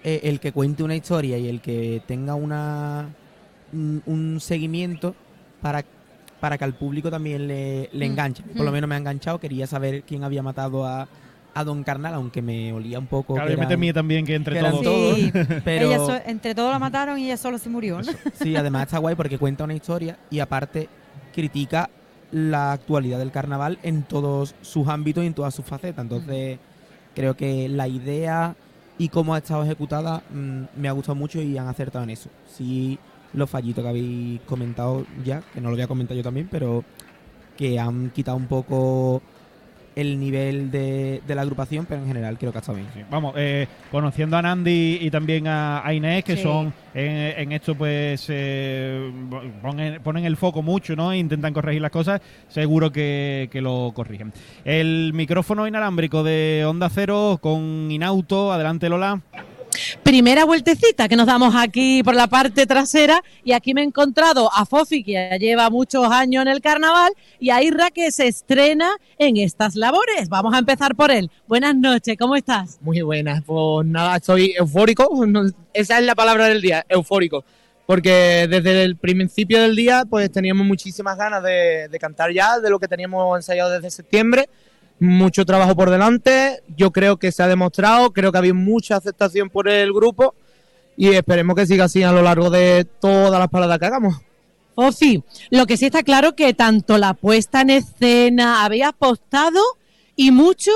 eh, 0.05 0.20
el 0.24 0.40
que 0.40 0.52
cuente 0.52 0.83
una 0.83 0.94
historia 0.96 1.38
y 1.38 1.48
el 1.48 1.61
que 1.61 2.02
tenga 2.07 2.35
una 2.35 3.09
un, 3.72 4.02
un 4.07 4.40
seguimiento 4.40 5.14
para, 5.61 5.85
para 6.40 6.59
que 6.59 6.64
al 6.64 6.74
público 6.74 7.11
también 7.11 7.46
le, 7.48 7.88
le 7.92 8.09
Mm, 8.09 8.11
enganche. 8.12 8.42
Por 8.42 8.64
lo 8.64 8.70
mm. 8.70 8.74
menos 8.74 8.88
me 8.88 8.94
ha 8.94 8.98
enganchado, 8.98 9.38
quería 9.38 9.66
saber 9.66 10.02
quién 10.02 10.22
había 10.24 10.42
matado 10.42 10.85
a, 10.87 11.09
a 11.55 11.64
Don 11.64 11.83
Carnal, 11.83 12.14
aunque 12.14 12.42
me 12.42 12.72
olía 12.72 12.98
un 12.98 13.07
poco. 13.07 13.35
Claro, 13.35 13.48
que 13.48 13.55
yo 13.55 13.61
me 13.61 13.66
temía 13.66 13.92
también 13.92 14.26
que 14.26 14.35
entre 14.35 14.55
que 14.55 14.59
eran 14.61 14.72
todos. 14.72 14.85
todos. 14.85 15.16
Sí, 15.16 15.33
pero 15.64 15.87
ella 15.87 15.98
so- 15.98 16.20
entre 16.26 16.55
todos 16.55 16.70
la 16.72 16.78
mataron 16.78 17.18
y 17.18 17.24
ella 17.26 17.37
solo 17.37 17.59
se 17.59 17.68
murió. 17.70 18.00
¿no? 18.02 18.12
sí, 18.35 18.55
además 18.57 18.83
está 18.85 18.98
guay 18.98 19.14
porque 19.14 19.38
cuenta 19.38 19.64
una 19.64 19.74
historia 19.74 20.18
y 20.31 20.40
aparte 20.40 20.88
critica 21.35 21.88
la 22.32 22.72
actualidad 22.72 23.18
del 23.18 23.30
carnaval 23.30 23.78
en 23.82 24.02
todos 24.02 24.54
sus 24.62 24.88
ámbitos 24.88 25.22
y 25.22 25.28
en 25.28 25.34
todas 25.34 25.54
sus 25.54 25.64
facetas. 25.64 26.02
Entonces, 26.02 26.58
creo 27.14 27.36
que 27.36 27.68
la 27.68 27.86
idea 27.86 28.56
y 28.98 29.08
cómo 29.08 29.34
ha 29.34 29.38
estado 29.38 29.62
ejecutada 29.62 30.22
mm, 30.32 30.64
me 30.76 30.88
ha 30.88 30.92
gustado 30.92 31.14
mucho 31.14 31.40
y 31.40 31.56
han 31.56 31.68
acertado 31.68 32.04
en 32.04 32.10
eso. 32.10 32.30
Sí, 32.48 32.98
los 33.34 33.48
fallitos 33.48 33.82
que 33.82 33.88
habéis 33.88 34.40
comentado 34.42 35.04
ya, 35.24 35.42
que 35.52 35.60
no 35.60 35.70
lo 35.70 35.76
voy 35.76 35.82
a 35.82 35.88
comentar 35.88 36.16
yo 36.16 36.22
también, 36.22 36.48
pero 36.50 36.84
que 37.56 37.78
han 37.78 38.10
quitado 38.10 38.36
un 38.36 38.46
poco 38.46 39.22
el 39.94 40.18
nivel 40.18 40.70
de, 40.70 41.20
de 41.26 41.35
la 41.35 41.42
agrupación, 41.42 41.87
pero 41.87 42.00
en 42.00 42.07
general 42.09 42.38
creo 42.38 42.50
que 42.52 42.59
ha 42.59 42.61
estado 42.61 42.76
bien. 42.76 42.88
Sí, 42.94 43.00
Vamos, 43.11 43.35
eh, 43.37 43.66
conociendo 43.90 44.37
a 44.37 44.42
Nandi 44.42 44.98
y 45.00 45.11
también 45.11 45.46
a, 45.46 45.87
a 45.87 45.92
Inés, 45.94 46.25
que 46.25 46.37
Sí. 46.37 46.42
son 46.42 46.73
en, 46.94 47.10
en 47.40 47.52
esto, 47.52 47.75
pues 47.75 48.27
eh, 48.29 49.10
ponen, 49.60 50.02
ponen 50.02 50.25
el 50.25 50.37
foco 50.37 50.62
mucho, 50.62 50.96
¿no? 50.96 51.12
E 51.12 51.19
intentan 51.19 51.52
corregir 51.52 51.83
las 51.83 51.90
cosas, 51.90 52.21
seguro 52.48 52.90
que, 52.90 53.48
que 53.52 53.60
lo 53.60 53.92
corrigen. 53.94 54.33
El 54.64 55.12
micrófono 55.14 55.66
inalámbrico 55.66 56.23
de 56.23 56.64
Onda 56.66 56.88
Cero 56.90 57.38
con 57.40 57.90
Inauto, 57.90 58.52
adelante 58.52 58.88
Lola. 58.88 59.21
Primera 60.13 60.44
vueltecita 60.44 61.08
que 61.08 61.17
nos 61.17 61.27
damos 61.27 61.54
aquí 61.56 62.02
por 62.02 62.15
la 62.15 62.27
parte 62.27 62.67
trasera 62.67 63.23
y 63.44 63.52
aquí 63.52 63.73
me 63.73 63.81
he 63.81 63.85
encontrado 63.85 64.50
a 64.54 64.67
Fofi 64.67 65.02
que 65.02 65.13
ya 65.13 65.38
lleva 65.38 65.71
muchos 65.71 66.04
años 66.10 66.42
en 66.42 66.48
el 66.48 66.60
carnaval 66.60 67.15
y 67.40 67.48
a 67.48 67.63
Irra 67.63 67.90
que 67.90 68.13
se 68.13 68.27
estrena 68.27 68.90
en 69.17 69.38
estas 69.38 69.75
labores. 69.75 70.29
Vamos 70.29 70.52
a 70.52 70.58
empezar 70.58 70.94
por 70.94 71.10
él. 71.10 71.31
Buenas 71.48 71.75
noches, 71.75 72.15
¿cómo 72.19 72.37
estás? 72.37 72.79
Muy 72.83 73.00
buenas, 73.00 73.42
pues 73.46 73.87
nada, 73.87 74.17
estoy 74.17 74.52
eufórico, 74.54 75.08
esa 75.73 75.98
es 75.98 76.04
la 76.04 76.15
palabra 76.15 76.44
del 76.44 76.60
día, 76.60 76.85
eufórico, 76.90 77.42
porque 77.87 78.46
desde 78.50 78.83
el 78.83 78.96
principio 78.96 79.63
del 79.63 79.75
día 79.75 80.04
pues 80.04 80.31
teníamos 80.31 80.67
muchísimas 80.67 81.17
ganas 81.17 81.42
de 81.42 81.98
cantar 81.98 82.35
ya, 82.35 82.60
de 82.60 82.69
lo 82.69 82.79
que 82.79 82.87
teníamos 82.87 83.35
ensayado 83.35 83.71
desde 83.71 83.90
septiembre, 83.90 84.50
mucho 85.03 85.44
trabajo 85.44 85.75
por 85.75 85.90
delante, 85.90 86.63
yo 86.77 86.92
creo 86.92 87.17
que 87.17 87.33
se 87.33 87.42
ha 87.42 87.48
demostrado, 87.48 88.13
creo 88.13 88.31
que 88.31 88.38
ha 88.38 88.40
habido 88.40 88.55
mucha 88.55 88.96
aceptación 88.96 89.50
por 89.50 89.69
el 89.69 89.92
grupo 89.92 90.35
y 90.96 91.09
esperemos 91.09 91.57
que 91.57 91.67
siga 91.67 91.85
así 91.85 92.03
a 92.03 92.13
lo 92.13 92.23
largo 92.23 92.50
de 92.50 92.87
todas 93.00 93.38
las 93.38 93.48
paradas 93.48 93.79
que 93.79 93.87
hagamos. 93.87 94.17
Fofi, 94.75 95.23
lo 95.50 95.67
que 95.67 95.77
sí 95.77 95.87
está 95.87 96.03
claro 96.03 96.35
que 96.35 96.55
tanto 96.55 96.96
la 96.98 97.15
puesta 97.15 97.61
en 97.63 97.71
escena 97.71 98.65
había 98.65 98.88
apostado 98.88 99.61
y 100.17 100.31
mucho 100.31 100.71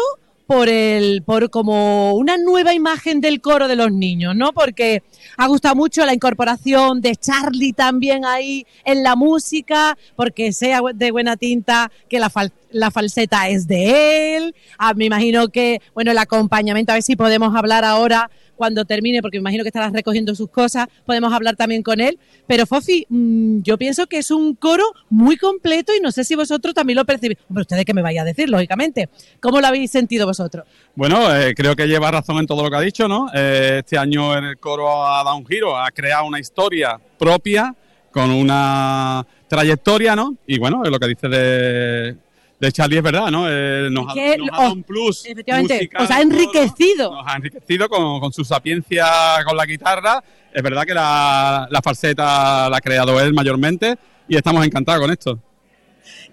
por 0.47 0.69
el 0.69 1.23
por 1.23 1.51
como 1.51 2.15
una 2.15 2.37
nueva 2.37 2.73
imagen 2.73 3.21
del 3.21 3.41
coro 3.41 3.69
de 3.69 3.77
los 3.77 3.93
niños, 3.93 4.37
¿no? 4.37 4.53
Porque 4.53 5.03
ha 5.37 5.47
gustado 5.49 5.75
mucho 5.75 6.07
la 6.07 6.15
incorporación 6.15 7.01
de 7.01 7.17
Charlie 7.17 7.73
también 7.73 8.25
ahí 8.25 8.67
en 8.85 9.03
la 9.03 9.17
música, 9.17 9.99
porque 10.15 10.53
sea 10.53 10.81
de 10.95 11.11
buena 11.11 11.37
tinta 11.37 11.91
que 12.09 12.21
la, 12.21 12.31
la 12.77 12.91
falseta 12.91 13.49
es 13.49 13.67
de 13.67 14.37
él. 14.37 14.55
Ah, 14.79 14.95
me 14.95 15.07
imagino 15.07 15.49
que, 15.49 15.81
bueno, 15.95 16.11
el 16.11 16.19
acompañamiento, 16.19 16.93
a 16.93 16.97
ver 16.97 17.03
si 17.03 17.17
podemos 17.17 17.55
hablar 17.55 17.85
ahora 17.85 18.31
cuando 18.57 18.85
termine, 18.85 19.21
porque 19.21 19.39
me 19.39 19.43
imagino 19.43 19.63
que 19.63 19.69
estarás 19.69 19.93
recogiendo 19.93 20.35
sus 20.35 20.49
cosas, 20.49 20.87
podemos 21.05 21.33
hablar 21.33 21.57
también 21.57 21.83
con 21.83 22.01
él. 22.01 22.19
Pero 22.47 22.67
Fofi, 22.67 23.07
mm, 23.09 23.61
yo 23.63 23.77
pienso 23.77 24.07
que 24.07 24.19
es 24.19 24.31
un 24.31 24.55
coro 24.55 24.85
muy 25.11 25.37
completo 25.37 25.93
y 25.95 26.01
no 26.01 26.11
sé 26.11 26.25
si 26.25 26.35
vosotros 26.35 26.75
también 26.75 26.97
lo 26.97 27.05
percibís. 27.05 27.39
Hombre, 27.49 27.63
ustedes 27.63 27.85
que 27.85 27.95
me 27.95 28.03
vaya 28.03 28.23
a 28.23 28.25
decir, 28.25 28.49
lógicamente. 28.49 29.09
¿Cómo 29.41 29.61
lo 29.61 29.67
habéis 29.67 29.91
sentido 29.91 30.27
vosotros? 30.27 30.67
Bueno, 30.95 31.35
eh, 31.35 31.55
creo 31.55 31.77
que 31.77 31.87
lleva 31.87 32.11
razón 32.11 32.39
en 32.39 32.47
todo 32.47 32.63
lo 32.63 32.71
que 32.71 32.77
ha 32.77 32.81
dicho, 32.81 33.09
¿no? 33.09 33.29
Eh, 33.35 33.81
este 33.81 33.99
año 33.99 34.37
el 34.37 34.59
coro 34.59 35.07
ha 35.07 35.23
dado 35.23 35.37
un 35.37 35.47
giro, 35.47 35.79
ha 35.79 35.91
creado 35.91 36.25
una 36.25 36.41
historia 36.41 36.99
propia 37.19 37.75
con 38.11 38.31
una 38.31 39.27
trayectoria, 39.47 40.17
¿no? 40.17 40.37
Y 40.47 40.59
bueno, 40.59 40.83
lo 40.83 40.99
que 40.99 41.09
dice 41.09 41.29
de, 41.29 42.17
de 42.59 42.73
Charlie 42.73 42.97
es 42.99 43.03
verdad, 43.03 43.31
¿no? 43.31 43.47
Eh, 43.49 43.89
nos, 43.91 44.07
ha, 44.09 44.37
nos 44.37 44.49
dado 44.51 44.73
un 44.73 44.83
plus. 44.83 45.27
Efectivamente, 45.27 45.75
musical, 45.75 46.03
os 46.03 46.11
ha 46.11 46.21
enriquecido. 46.23 47.13
Nos 47.13 47.27
ha 47.27 47.37
enriquecido 47.37 47.89
con, 47.89 48.21
con 48.21 48.33
su 48.33 48.45
sapiencia 48.45 49.07
con 49.45 49.57
la 49.57 49.67
guitarra. 49.67 50.23
Es 50.53 50.63
verdad 50.63 50.85
que 50.85 50.95
la, 50.95 51.69
la 51.71 51.83
falseta 51.83 52.69
la 52.71 52.77
ha 52.77 52.81
creado 52.81 53.21
él 53.21 53.35
mayormente 53.35 53.97
y 54.29 54.37
estamos 54.37 54.65
encantados 54.65 55.03
con 55.03 55.11
esto. 55.11 55.39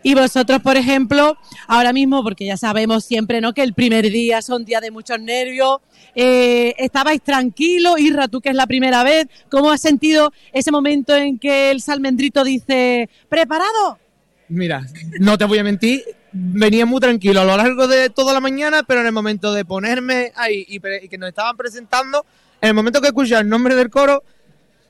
Y 0.04 0.14
vosotros, 0.14 0.62
por 0.62 0.78
ejemplo, 0.78 1.38
ahora 1.68 1.94
mismo, 1.94 2.22
porque 2.24 2.46
ya 2.46 2.58
sabemos 2.58 3.06
siempre, 3.06 3.42
¿no? 3.42 3.54
Que 3.54 3.64
el 3.64 3.74
primer 3.74 4.10
día 4.10 4.42
son 4.42 4.66
días 4.66 4.82
de 4.82 4.92
muchos 4.92 5.20
nervios. 5.20 5.78
eh, 6.14 6.76
estabais 6.78 7.22
tranquilos, 7.22 8.00
Irra, 8.00 8.28
tú 8.28 8.40
que 8.40 8.50
es 8.50 8.56
la 8.56 8.68
primera 8.68 9.04
vez, 9.04 9.28
¿cómo 9.50 9.72
has 9.72 9.82
sentido 9.82 10.32
ese 10.52 10.72
momento 10.72 11.16
en 11.16 11.40
que 11.40 11.72
el 11.72 11.82
salmendrito 11.82 12.44
dice, 12.44 13.10
¿preparado? 13.30 13.98
Mira, 14.50 14.86
no 15.20 15.38
te 15.38 15.46
voy 15.46 15.60
a 15.60 15.64
mentir, 15.64 16.04
venía 16.32 16.86
muy 16.86 17.00
tranquilo 17.00 17.42
a 17.42 17.46
lo 17.46 17.58
largo 17.58 17.88
de 17.88 18.10
toda 18.10 18.34
la 18.34 18.40
mañana, 18.40 18.84
pero 18.84 19.02
en 19.02 19.08
el 19.08 19.12
momento 19.12 19.54
de 19.54 19.66
ponerme 19.66 20.32
ahí 20.36 20.66
y, 20.68 20.80
que 20.80 21.18
nos 21.18 21.30
estaban 21.30 21.56
presentando, 21.56 22.26
en 22.62 22.70
el 22.70 22.74
momento 22.74 23.02
que 23.02 23.08
escuché 23.08 23.38
el 23.38 23.48
nombre 23.48 23.76
del 23.76 23.90
coro, 23.90 24.24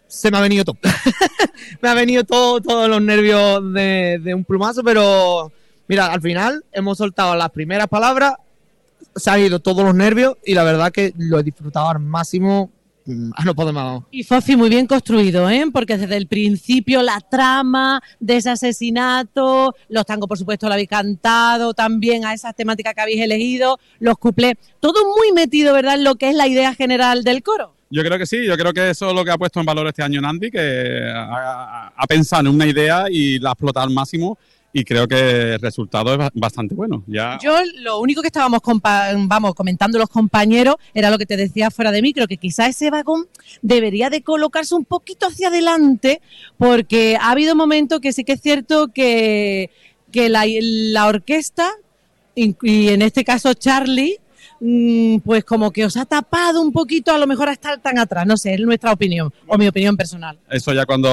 se 0.08 0.32
me 0.32 0.38
ha 0.38 0.42
venido 0.42 0.64
todo. 0.64 0.78
me 1.82 1.90
ha 1.90 1.94
venido 1.94 2.24
todo, 2.24 2.62
todos 2.62 2.90
los 2.90 3.02
nervios 3.02 3.74
de, 3.74 4.20
de 4.22 4.34
un 4.34 4.44
plumazo, 4.44 4.84
pero 4.84 5.52
mira, 5.88 6.08
al 6.08 6.22
final 6.22 6.64
hemos 6.72 6.98
soltado 6.98 7.36
las 7.36 7.50
primeras 7.52 7.88
palabras, 7.88 8.34
se 9.16 9.30
han 9.30 9.40
ido 9.40 9.60
todos 9.60 9.84
los 9.84 9.96
nervios 9.96 10.38
y 10.46 10.56
la 10.56 10.64
verdad 10.64 10.92
que 10.92 11.14
lo 11.18 11.40
he 11.40 11.44
disfrutado 11.44 11.90
al 11.90 12.00
máximo. 12.00 12.72
A 13.36 13.44
no 13.44 13.56
podemos. 13.56 14.04
Y 14.12 14.24
Fofi, 14.24 14.56
muy 14.56 14.70
bien 14.70 14.88
construido, 14.88 15.50
¿eh? 15.50 15.66
Porque 15.72 15.98
desde 15.98 16.18
el 16.18 16.28
principio 16.28 17.02
la 17.02 17.20
trama 17.20 18.02
de 18.20 18.38
ese 18.38 18.50
asesinato, 18.50 19.76
los 19.90 20.06
tangos, 20.06 20.28
por 20.28 20.38
supuesto, 20.38 20.68
lo 20.68 20.74
habéis 20.74 20.90
cantado, 20.90 21.74
también 21.74 22.26
a 22.26 22.34
esas 22.34 22.56
temáticas 22.56 22.94
que 22.94 23.02
habéis 23.02 23.22
elegido, 23.22 23.80
los 24.00 24.18
cuplés, 24.18 24.56
todo 24.80 25.14
muy 25.16 25.32
metido, 25.34 25.74
¿verdad?, 25.74 25.96
en 25.96 26.04
lo 26.04 26.16
que 26.16 26.30
es 26.30 26.36
la 26.36 26.48
idea 26.48 26.74
general 26.74 27.24
del 27.24 27.44
coro. 27.44 27.76
Yo 27.90 28.04
creo 28.04 28.18
que 28.18 28.26
sí, 28.26 28.46
yo 28.46 28.58
creo 28.58 28.74
que 28.74 28.90
eso 28.90 29.10
es 29.10 29.16
lo 29.16 29.24
que 29.24 29.32
ha 29.32 29.38
puesto 29.38 29.60
en 29.60 29.66
valor 29.68 29.88
este 29.88 30.02
año 30.02 30.20
Nandi, 30.20 30.50
que 30.50 31.12
ha, 31.14 31.94
ha 31.96 32.08
pensado 32.08 32.50
en 32.50 32.56
una 32.56 32.66
idea 32.66 33.06
y 33.10 33.38
la 33.38 33.50
ha 33.50 33.54
explotado 33.54 33.86
al 33.86 33.94
máximo 33.94 34.38
y 34.76 34.84
creo 34.84 35.08
que 35.08 35.54
el 35.54 35.60
resultado 35.60 36.12
es 36.14 36.18
ba- 36.18 36.32
bastante 36.34 36.74
bueno. 36.74 37.04
Ya 37.08 37.38
Yo 37.42 37.56
lo 37.82 38.00
único 38.00 38.22
que 38.22 38.28
estábamos 38.28 38.62
vamos 39.28 39.54
comentando 39.54 40.00
los 40.00 40.10
compañeros 40.10 40.76
era 40.96 41.12
lo 41.12 41.18
que 41.20 41.28
te 41.28 41.38
decía 41.38 41.70
fuera 41.70 41.92
de 41.92 42.02
micro, 42.02 42.28
que 42.28 42.38
quizá 42.38 42.68
ese 42.68 42.90
vagón 42.90 43.28
debería 43.62 44.10
de 44.10 44.24
colocarse 44.24 44.74
un 44.74 44.84
poquito 44.86 45.28
hacia 45.28 45.50
adelante, 45.50 46.22
porque 46.58 47.16
ha 47.22 47.32
habido 47.32 47.56
momentos 47.56 48.00
que 48.00 48.12
sí 48.14 48.24
que 48.24 48.34
es 48.34 48.42
cierto 48.42 48.88
que, 48.88 49.70
que 50.12 50.28
la, 50.30 50.44
la 50.48 51.06
orquesta, 51.08 51.70
y 52.36 52.90
en 52.90 53.04
este 53.04 53.24
caso 53.24 53.54
Charlie, 53.54 54.18
pues 55.24 55.44
como 55.44 55.72
que 55.72 55.86
os 55.86 55.98
ha 55.98 56.06
tapado 56.06 56.62
un 56.62 56.72
poquito 56.72 57.12
a 57.14 57.18
lo 57.18 57.28
mejor 57.28 57.50
a 57.50 57.54
estar 57.54 57.80
tan 57.80 57.98
atrás, 57.98 58.26
no 58.26 58.38
sé, 58.38 58.54
es 58.54 58.60
nuestra 58.62 58.94
opinión, 58.94 59.34
o 59.48 59.58
mi 59.58 59.68
opinión 59.68 59.98
personal. 59.98 60.38
eso 60.50 60.74
ya 60.74 60.86
cuando 60.86 61.10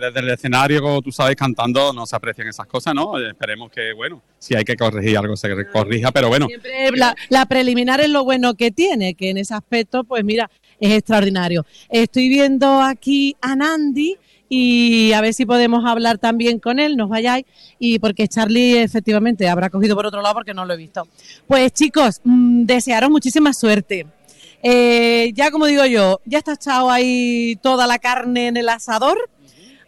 desde 0.00 0.20
el 0.20 0.30
escenario, 0.30 0.80
como 0.80 1.02
tú 1.02 1.12
sabes, 1.12 1.36
cantando, 1.36 1.92
no 1.92 2.06
se 2.06 2.16
aprecian 2.16 2.48
esas 2.48 2.66
cosas, 2.66 2.94
¿no? 2.94 3.18
Eh, 3.18 3.28
Esperemos 3.28 3.70
que, 3.70 3.92
bueno, 3.92 4.22
si 4.38 4.54
hay 4.54 4.64
que 4.64 4.76
corregir 4.76 5.18
algo, 5.18 5.36
se 5.36 5.48
corrija, 5.66 6.12
pero 6.12 6.28
bueno, 6.28 6.46
Siempre 6.46 6.90
la, 6.92 7.14
la 7.28 7.46
preliminar 7.46 8.00
es 8.00 8.08
lo 8.08 8.24
bueno 8.24 8.54
que 8.54 8.70
tiene, 8.70 9.14
que 9.14 9.30
en 9.30 9.38
ese 9.38 9.54
aspecto, 9.54 10.04
pues 10.04 10.24
mira, 10.24 10.50
es 10.80 10.92
extraordinario. 10.92 11.66
Estoy 11.90 12.28
viendo 12.28 12.80
aquí 12.80 13.36
a 13.40 13.54
Nandi 13.54 14.16
y 14.48 15.12
a 15.12 15.20
ver 15.20 15.34
si 15.34 15.46
podemos 15.46 15.84
hablar 15.84 16.18
también 16.18 16.58
con 16.58 16.78
él, 16.78 16.96
nos 16.96 17.08
vayáis, 17.08 17.44
y 17.78 17.98
porque 17.98 18.28
Charlie 18.28 18.80
efectivamente 18.82 19.48
habrá 19.48 19.70
cogido 19.70 19.94
por 19.94 20.06
otro 20.06 20.22
lado 20.22 20.34
porque 20.34 20.54
no 20.54 20.64
lo 20.64 20.74
he 20.74 20.76
visto. 20.76 21.06
Pues 21.46 21.72
chicos, 21.72 22.20
mm, 22.24 22.64
desearos 22.64 23.10
muchísima 23.10 23.52
suerte. 23.52 24.06
Eh, 24.62 25.32
ya 25.34 25.50
como 25.50 25.66
digo 25.66 25.84
yo, 25.86 26.20
ya 26.24 26.38
está 26.38 26.54
echado 26.54 26.90
ahí 26.90 27.56
toda 27.62 27.86
la 27.86 27.98
carne 27.98 28.48
en 28.48 28.56
el 28.56 28.68
asador. 28.68 29.30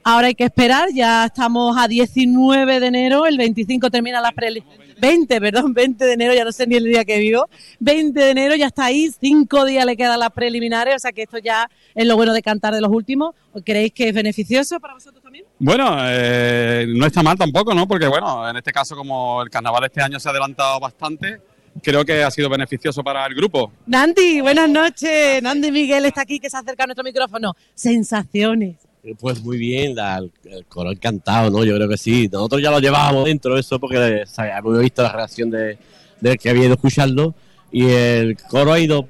Ahora 0.02 0.28
hay 0.28 0.34
que 0.34 0.44
esperar, 0.44 0.88
ya 0.94 1.26
estamos 1.26 1.76
a 1.76 1.86
19 1.86 2.80
de 2.80 2.86
enero, 2.86 3.26
el 3.26 3.36
25 3.36 3.90
termina 3.90 4.20
la 4.20 4.32
preli 4.32 4.64
20, 5.00 5.40
perdón, 5.40 5.74
20 5.74 6.04
de 6.04 6.12
enero, 6.12 6.34
ya 6.34 6.44
no 6.44 6.52
sé 6.52 6.66
ni 6.66 6.76
el 6.76 6.84
día 6.84 7.04
que 7.04 7.18
vivo. 7.18 7.48
20 7.80 8.18
de 8.18 8.30
enero 8.30 8.54
ya 8.54 8.66
está 8.66 8.86
ahí, 8.86 9.10
cinco 9.20 9.64
días 9.64 9.84
le 9.86 9.96
quedan 9.96 10.18
las 10.20 10.30
preliminares, 10.30 10.96
o 10.96 10.98
sea 10.98 11.12
que 11.12 11.22
esto 11.22 11.38
ya 11.38 11.68
es 11.94 12.06
lo 12.06 12.16
bueno 12.16 12.32
de 12.32 12.42
cantar 12.42 12.74
de 12.74 12.80
los 12.80 12.90
últimos. 12.90 13.34
¿Creéis 13.64 13.92
que 13.92 14.08
es 14.08 14.14
beneficioso 14.14 14.78
para 14.78 14.94
vosotros 14.94 15.22
también? 15.22 15.44
Bueno, 15.58 15.96
eh, 16.08 16.86
no 16.88 17.06
está 17.06 17.22
mal 17.22 17.36
tampoco, 17.36 17.74
¿no? 17.74 17.88
Porque 17.88 18.06
bueno, 18.06 18.48
en 18.48 18.56
este 18.56 18.72
caso 18.72 18.94
como 18.96 19.42
el 19.42 19.50
carnaval 19.50 19.84
este 19.84 20.02
año 20.02 20.20
se 20.20 20.28
ha 20.28 20.30
adelantado 20.30 20.78
bastante, 20.78 21.40
creo 21.82 22.04
que 22.04 22.22
ha 22.22 22.30
sido 22.30 22.48
beneficioso 22.48 23.02
para 23.02 23.26
el 23.26 23.34
grupo. 23.34 23.72
Nandi, 23.86 24.40
buenas 24.40 24.68
noches. 24.68 25.42
Nandi 25.42 25.70
Miguel 25.70 26.04
está 26.04 26.22
aquí, 26.22 26.38
que 26.38 26.50
se 26.50 26.56
acerca 26.56 26.84
a 26.84 26.86
nuestro 26.86 27.04
micrófono. 27.04 27.54
Sensaciones. 27.74 28.89
Pues 29.18 29.42
muy 29.42 29.56
bien, 29.56 29.96
el, 29.98 30.30
el 30.44 30.66
encantado, 30.92 31.50
¿no? 31.50 31.64
Yo 31.64 31.74
creo 31.74 31.88
que 31.88 31.96
sí. 31.96 32.28
Nosotros 32.30 32.62
ya 32.62 32.70
lo 32.70 32.80
llevábamos 32.80 33.24
dentro, 33.24 33.56
eso, 33.56 33.80
porque 33.80 34.24
¿sabes? 34.26 34.52
hemos 34.58 34.78
visto 34.78 35.02
la 35.02 35.12
reacción 35.12 35.50
de, 35.50 35.78
del 36.20 36.38
que 36.38 36.50
había 36.50 36.64
ido 36.64 36.72
a 36.72 36.74
escucharlo. 36.74 37.34
Y 37.72 37.86
el 37.86 38.36
coro 38.36 38.72
ha 38.72 38.78
ido. 38.78 39.08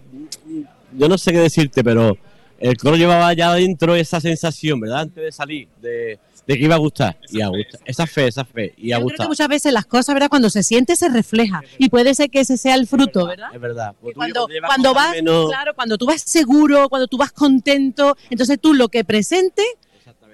Yo 0.96 1.08
no 1.08 1.18
sé 1.18 1.32
qué 1.32 1.38
decirte, 1.38 1.82
pero 1.82 2.16
el 2.60 2.76
coro 2.76 2.96
llevaba 2.96 3.32
ya 3.32 3.52
dentro 3.54 3.96
esa 3.96 4.20
sensación, 4.20 4.78
¿verdad? 4.80 5.00
Antes 5.00 5.24
de 5.24 5.32
salir, 5.32 5.68
de, 5.80 6.18
de 6.50 6.58
que 6.58 6.64
iba 6.64 6.74
a 6.74 6.78
gustar. 6.78 7.16
y 7.30 7.40
a 7.42 7.46
gustar. 7.48 7.80
Esa 7.84 8.06
fe, 8.08 8.26
esa 8.26 8.44
fe. 8.44 8.74
Y 8.76 8.90
a 8.90 8.96
Yo 8.96 9.04
creo 9.04 9.06
que 9.06 9.12
gustar. 9.12 9.28
muchas 9.28 9.46
veces 9.48 9.72
las 9.72 9.86
cosas, 9.86 10.14
¿verdad? 10.14 10.28
Cuando 10.28 10.50
se 10.50 10.64
siente, 10.64 10.96
se 10.96 11.08
refleja. 11.08 11.62
Y 11.78 11.88
puede 11.90 12.12
ser 12.14 12.28
que 12.28 12.40
ese 12.40 12.56
sea 12.56 12.74
el 12.74 12.88
fruto, 12.88 13.26
¿verdad? 13.26 13.50
Es 13.54 13.60
verdad. 13.60 13.94
Pues 14.00 14.16
Cuando, 14.16 14.48
cuando 14.66 14.92
vas, 14.92 15.12
menos- 15.12 15.48
claro, 15.48 15.74
cuando 15.76 15.96
tú 15.96 16.06
vas 16.06 16.22
seguro, 16.22 16.88
cuando 16.88 17.06
tú 17.06 17.16
vas 17.18 17.30
contento, 17.30 18.16
entonces 18.30 18.58
tú 18.60 18.74
lo 18.74 18.88
que 18.88 19.04
presentes 19.04 19.64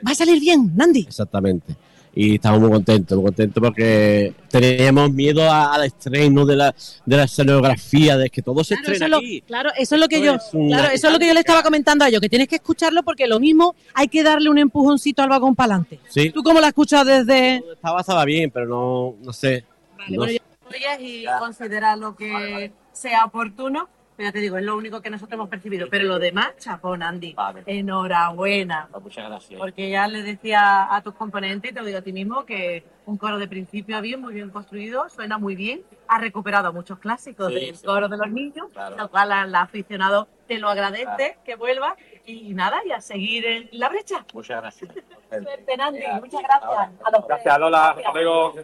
va 0.07 0.13
a 0.13 0.15
salir 0.15 0.41
bien, 0.41 0.73
Nandi. 0.75 1.01
Exactamente. 1.01 1.77
Y 2.19 2.37
estamos 2.37 2.61
muy 2.61 2.71
contentos, 2.71 3.15
muy 3.15 3.27
contentos 3.27 3.63
porque 3.63 4.33
teníamos 4.51 5.13
miedo 5.13 5.53
al 5.53 5.85
estreno 5.85 6.47
de 6.47 6.57
la, 6.57 6.75
de 7.05 7.15
la 7.15 7.25
escenografía, 7.25 8.17
de 8.17 8.31
que 8.31 8.41
todo 8.41 8.65
se 8.65 8.75
Claro, 8.75 8.83
eso, 8.85 8.93
estrena 8.93 9.05
es 9.05 9.11
lo, 9.11 9.17
aquí. 9.19 9.41
claro, 9.43 9.71
eso 9.77 9.95
es 9.97 10.01
lo 10.01 10.09
que 10.09 10.23
yo, 10.23 10.35
es 10.37 10.49
una 10.55 10.79
claro, 10.79 10.95
eso 10.95 11.07
es 11.09 11.13
lo 11.13 11.19
que 11.19 11.27
yo 11.27 11.35
le 11.35 11.41
estaba 11.41 11.63
comentando 11.63 12.07
a 12.07 12.09
ellos, 12.09 12.23
que 12.23 12.31
tienes 12.31 12.49
que 12.49 12.57
escucharlo 12.57 13.03
porque 13.03 13.27
lo 13.27 13.39
mismo 13.39 13.75
hay 13.93 14.09
que 14.09 14.23
darle 14.23 14.49
un 14.49 14.57
empujoncito 14.57 15.23
al 15.23 15.29
vagón 15.29 15.55
para 15.55 15.75
adelante. 15.75 16.01
Sí. 16.09 16.31
¿Tú 16.31 16.43
cómo 16.43 16.59
lo 16.59 16.65
has 16.65 16.71
escuchado 16.71 17.05
desde...? 17.05 17.63
Estaba, 17.75 18.01
estaba 18.01 18.25
bien, 18.25 18.51
pero 18.51 18.67
no, 18.67 19.17
no 19.23 19.33
sé. 19.35 19.67
No 20.09 20.17
bueno, 20.17 20.33
sé. 20.33 20.81
ya 20.81 20.99
y 20.99 21.27
considera 21.39 21.97
lo 21.97 22.17
que 22.17 22.73
sea 22.93 23.27
oportuno. 23.27 23.91
Pero 24.17 24.29
ya 24.29 24.33
te 24.33 24.39
digo, 24.39 24.57
es 24.57 24.65
lo 24.65 24.77
único 24.77 25.03
que 25.03 25.11
nosotros 25.11 25.35
hemos 25.35 25.49
percibido. 25.51 25.89
Pero 25.91 26.05
lo 26.05 26.19
demás, 26.19 26.57
chapón, 26.59 27.03
Andy. 27.03 27.37
Enhorabuena. 27.67 28.89
Muchas 29.03 29.29
gracias. 29.29 29.59
Porque 29.61 29.91
ya 29.91 30.09
le 30.09 30.23
decía 30.23 30.95
a 30.95 31.03
tus 31.03 31.15
componentes, 31.15 31.71
y 31.71 31.75
te 31.75 31.81
lo 31.81 31.87
digo 31.87 31.99
a 31.99 32.03
ti 32.03 32.13
mismo, 32.13 32.45
que 32.47 32.85
un 33.05 33.19
coro 33.19 33.39
de 33.39 33.47
principio 33.47 33.97
a 33.97 34.01
bien, 34.01 34.21
muy 34.21 34.33
bien 34.35 34.51
construido, 34.51 35.09
suena 35.11 35.39
muy 35.39 35.55
bien, 35.55 35.83
ha 36.09 36.19
recuperado 36.19 36.73
muchos 36.73 36.99
clásicos 36.99 37.49
Sí, 37.49 37.55
del 37.55 37.77
sí. 37.77 37.87
coro 37.87 38.09
de 38.09 38.17
los 38.17 38.31
niños, 38.31 38.69
Claro. 38.73 38.97
lo 38.97 39.11
cual 39.11 39.33
al 39.33 39.55
aficionado 39.55 40.29
te 40.49 40.59
lo 40.59 40.69
agradece, 40.69 41.39
que 41.45 41.55
vuelva, 41.55 41.95
y 42.25 42.55
nada, 42.55 42.79
y 42.87 42.93
a 42.93 43.01
seguir 43.01 43.45
en 43.47 43.69
la 43.73 43.89
brecha. 43.89 44.25
Muchas 44.33 44.61
gracias. 44.61 44.91
Suerte, 45.29 45.77
Nandi, 45.77 46.01
muchas 46.21 46.43
gracias. 46.43 46.91
A 47.05 47.11
los 47.11 47.27
Gracias, 47.29 47.59
Lola. 47.59 47.91
Hasta 47.91 48.13
luego. 48.13 48.55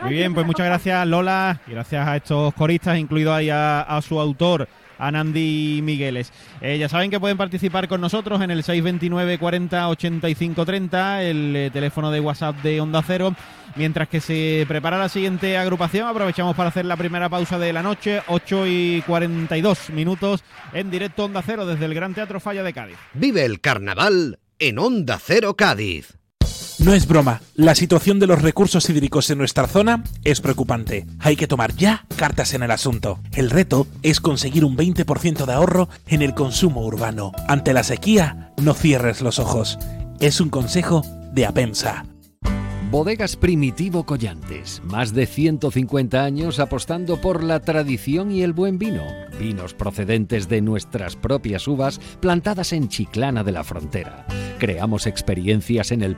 Muy 0.00 0.14
bien, 0.14 0.32
pues 0.32 0.46
muchas 0.46 0.66
gracias 0.66 1.06
Lola 1.06 1.60
y 1.66 1.72
gracias 1.72 2.06
a 2.06 2.16
estos 2.16 2.54
coristas, 2.54 2.98
incluido 2.98 3.34
ahí 3.34 3.50
a, 3.50 4.00
su 4.06 4.20
autor, 4.20 4.68
a 4.96 5.10
Nandi 5.10 5.80
Migueles. 5.82 6.32
Eh, 6.60 6.78
ya 6.78 6.88
saben 6.88 7.10
que 7.10 7.18
pueden 7.18 7.36
participar 7.36 7.88
con 7.88 8.00
nosotros 8.00 8.40
en 8.40 8.50
el 8.50 8.62
629 8.62 9.38
40 9.38 9.88
85 9.88 10.64
30, 10.64 11.22
el 11.24 11.56
eh, 11.56 11.70
teléfono 11.72 12.12
de 12.12 12.20
WhatsApp 12.20 12.56
de 12.62 12.80
Onda 12.80 13.02
Cero. 13.04 13.34
Mientras 13.74 14.08
que 14.08 14.20
se 14.20 14.64
prepara 14.68 14.98
la 14.98 15.08
siguiente 15.08 15.58
agrupación, 15.58 16.06
aprovechamos 16.06 16.56
para 16.56 16.68
hacer 16.68 16.84
la 16.84 16.96
primera 16.96 17.28
pausa 17.28 17.58
de 17.58 17.72
la 17.72 17.82
noche, 17.82 18.22
8 18.28 18.66
y 18.66 19.02
42 19.06 19.90
minutos 19.90 20.44
en 20.72 20.90
directo 20.90 21.24
Onda 21.24 21.42
Cero 21.42 21.66
desde 21.66 21.84
el 21.84 21.94
Gran 21.94 22.14
Teatro 22.14 22.40
Falla 22.40 22.62
de 22.62 22.72
Cádiz. 22.72 22.96
Vive 23.14 23.44
el 23.44 23.60
carnaval 23.60 24.38
en 24.60 24.78
Onda 24.78 25.18
Cero 25.20 25.54
Cádiz. 25.54 26.17
No 26.78 26.94
es 26.94 27.08
broma, 27.08 27.40
la 27.56 27.74
situación 27.74 28.20
de 28.20 28.28
los 28.28 28.40
recursos 28.40 28.88
hídricos 28.88 29.28
en 29.30 29.38
nuestra 29.38 29.66
zona 29.66 30.04
es 30.22 30.40
preocupante. 30.40 31.06
Hay 31.18 31.34
que 31.34 31.48
tomar 31.48 31.74
ya 31.74 32.06
cartas 32.16 32.54
en 32.54 32.62
el 32.62 32.70
asunto. 32.70 33.18
El 33.32 33.50
reto 33.50 33.88
es 34.02 34.20
conseguir 34.20 34.64
un 34.64 34.76
20% 34.76 35.44
de 35.44 35.52
ahorro 35.52 35.88
en 36.06 36.22
el 36.22 36.34
consumo 36.34 36.86
urbano. 36.86 37.32
Ante 37.48 37.72
la 37.72 37.82
sequía, 37.82 38.52
no 38.62 38.74
cierres 38.74 39.22
los 39.22 39.40
ojos. 39.40 39.76
Es 40.20 40.40
un 40.40 40.50
consejo 40.50 41.04
de 41.32 41.46
Apensa. 41.46 42.04
Bodegas 42.90 43.36
Primitivo 43.36 44.06
Collantes, 44.06 44.80
más 44.82 45.12
de 45.12 45.26
150 45.26 46.24
años 46.24 46.58
apostando 46.58 47.20
por 47.20 47.42
la 47.42 47.60
tradición 47.60 48.30
y 48.30 48.42
el 48.42 48.54
buen 48.54 48.78
vino. 48.78 49.02
Vinos 49.38 49.74
procedentes 49.74 50.48
de 50.48 50.62
nuestras 50.62 51.14
propias 51.14 51.68
uvas 51.68 52.00
plantadas 52.20 52.72
en 52.72 52.88
Chiclana 52.88 53.44
de 53.44 53.52
la 53.52 53.62
Frontera. 53.62 54.26
Creamos 54.58 55.06
experiencias 55.06 55.92
en 55.92 56.02
el 56.02 56.16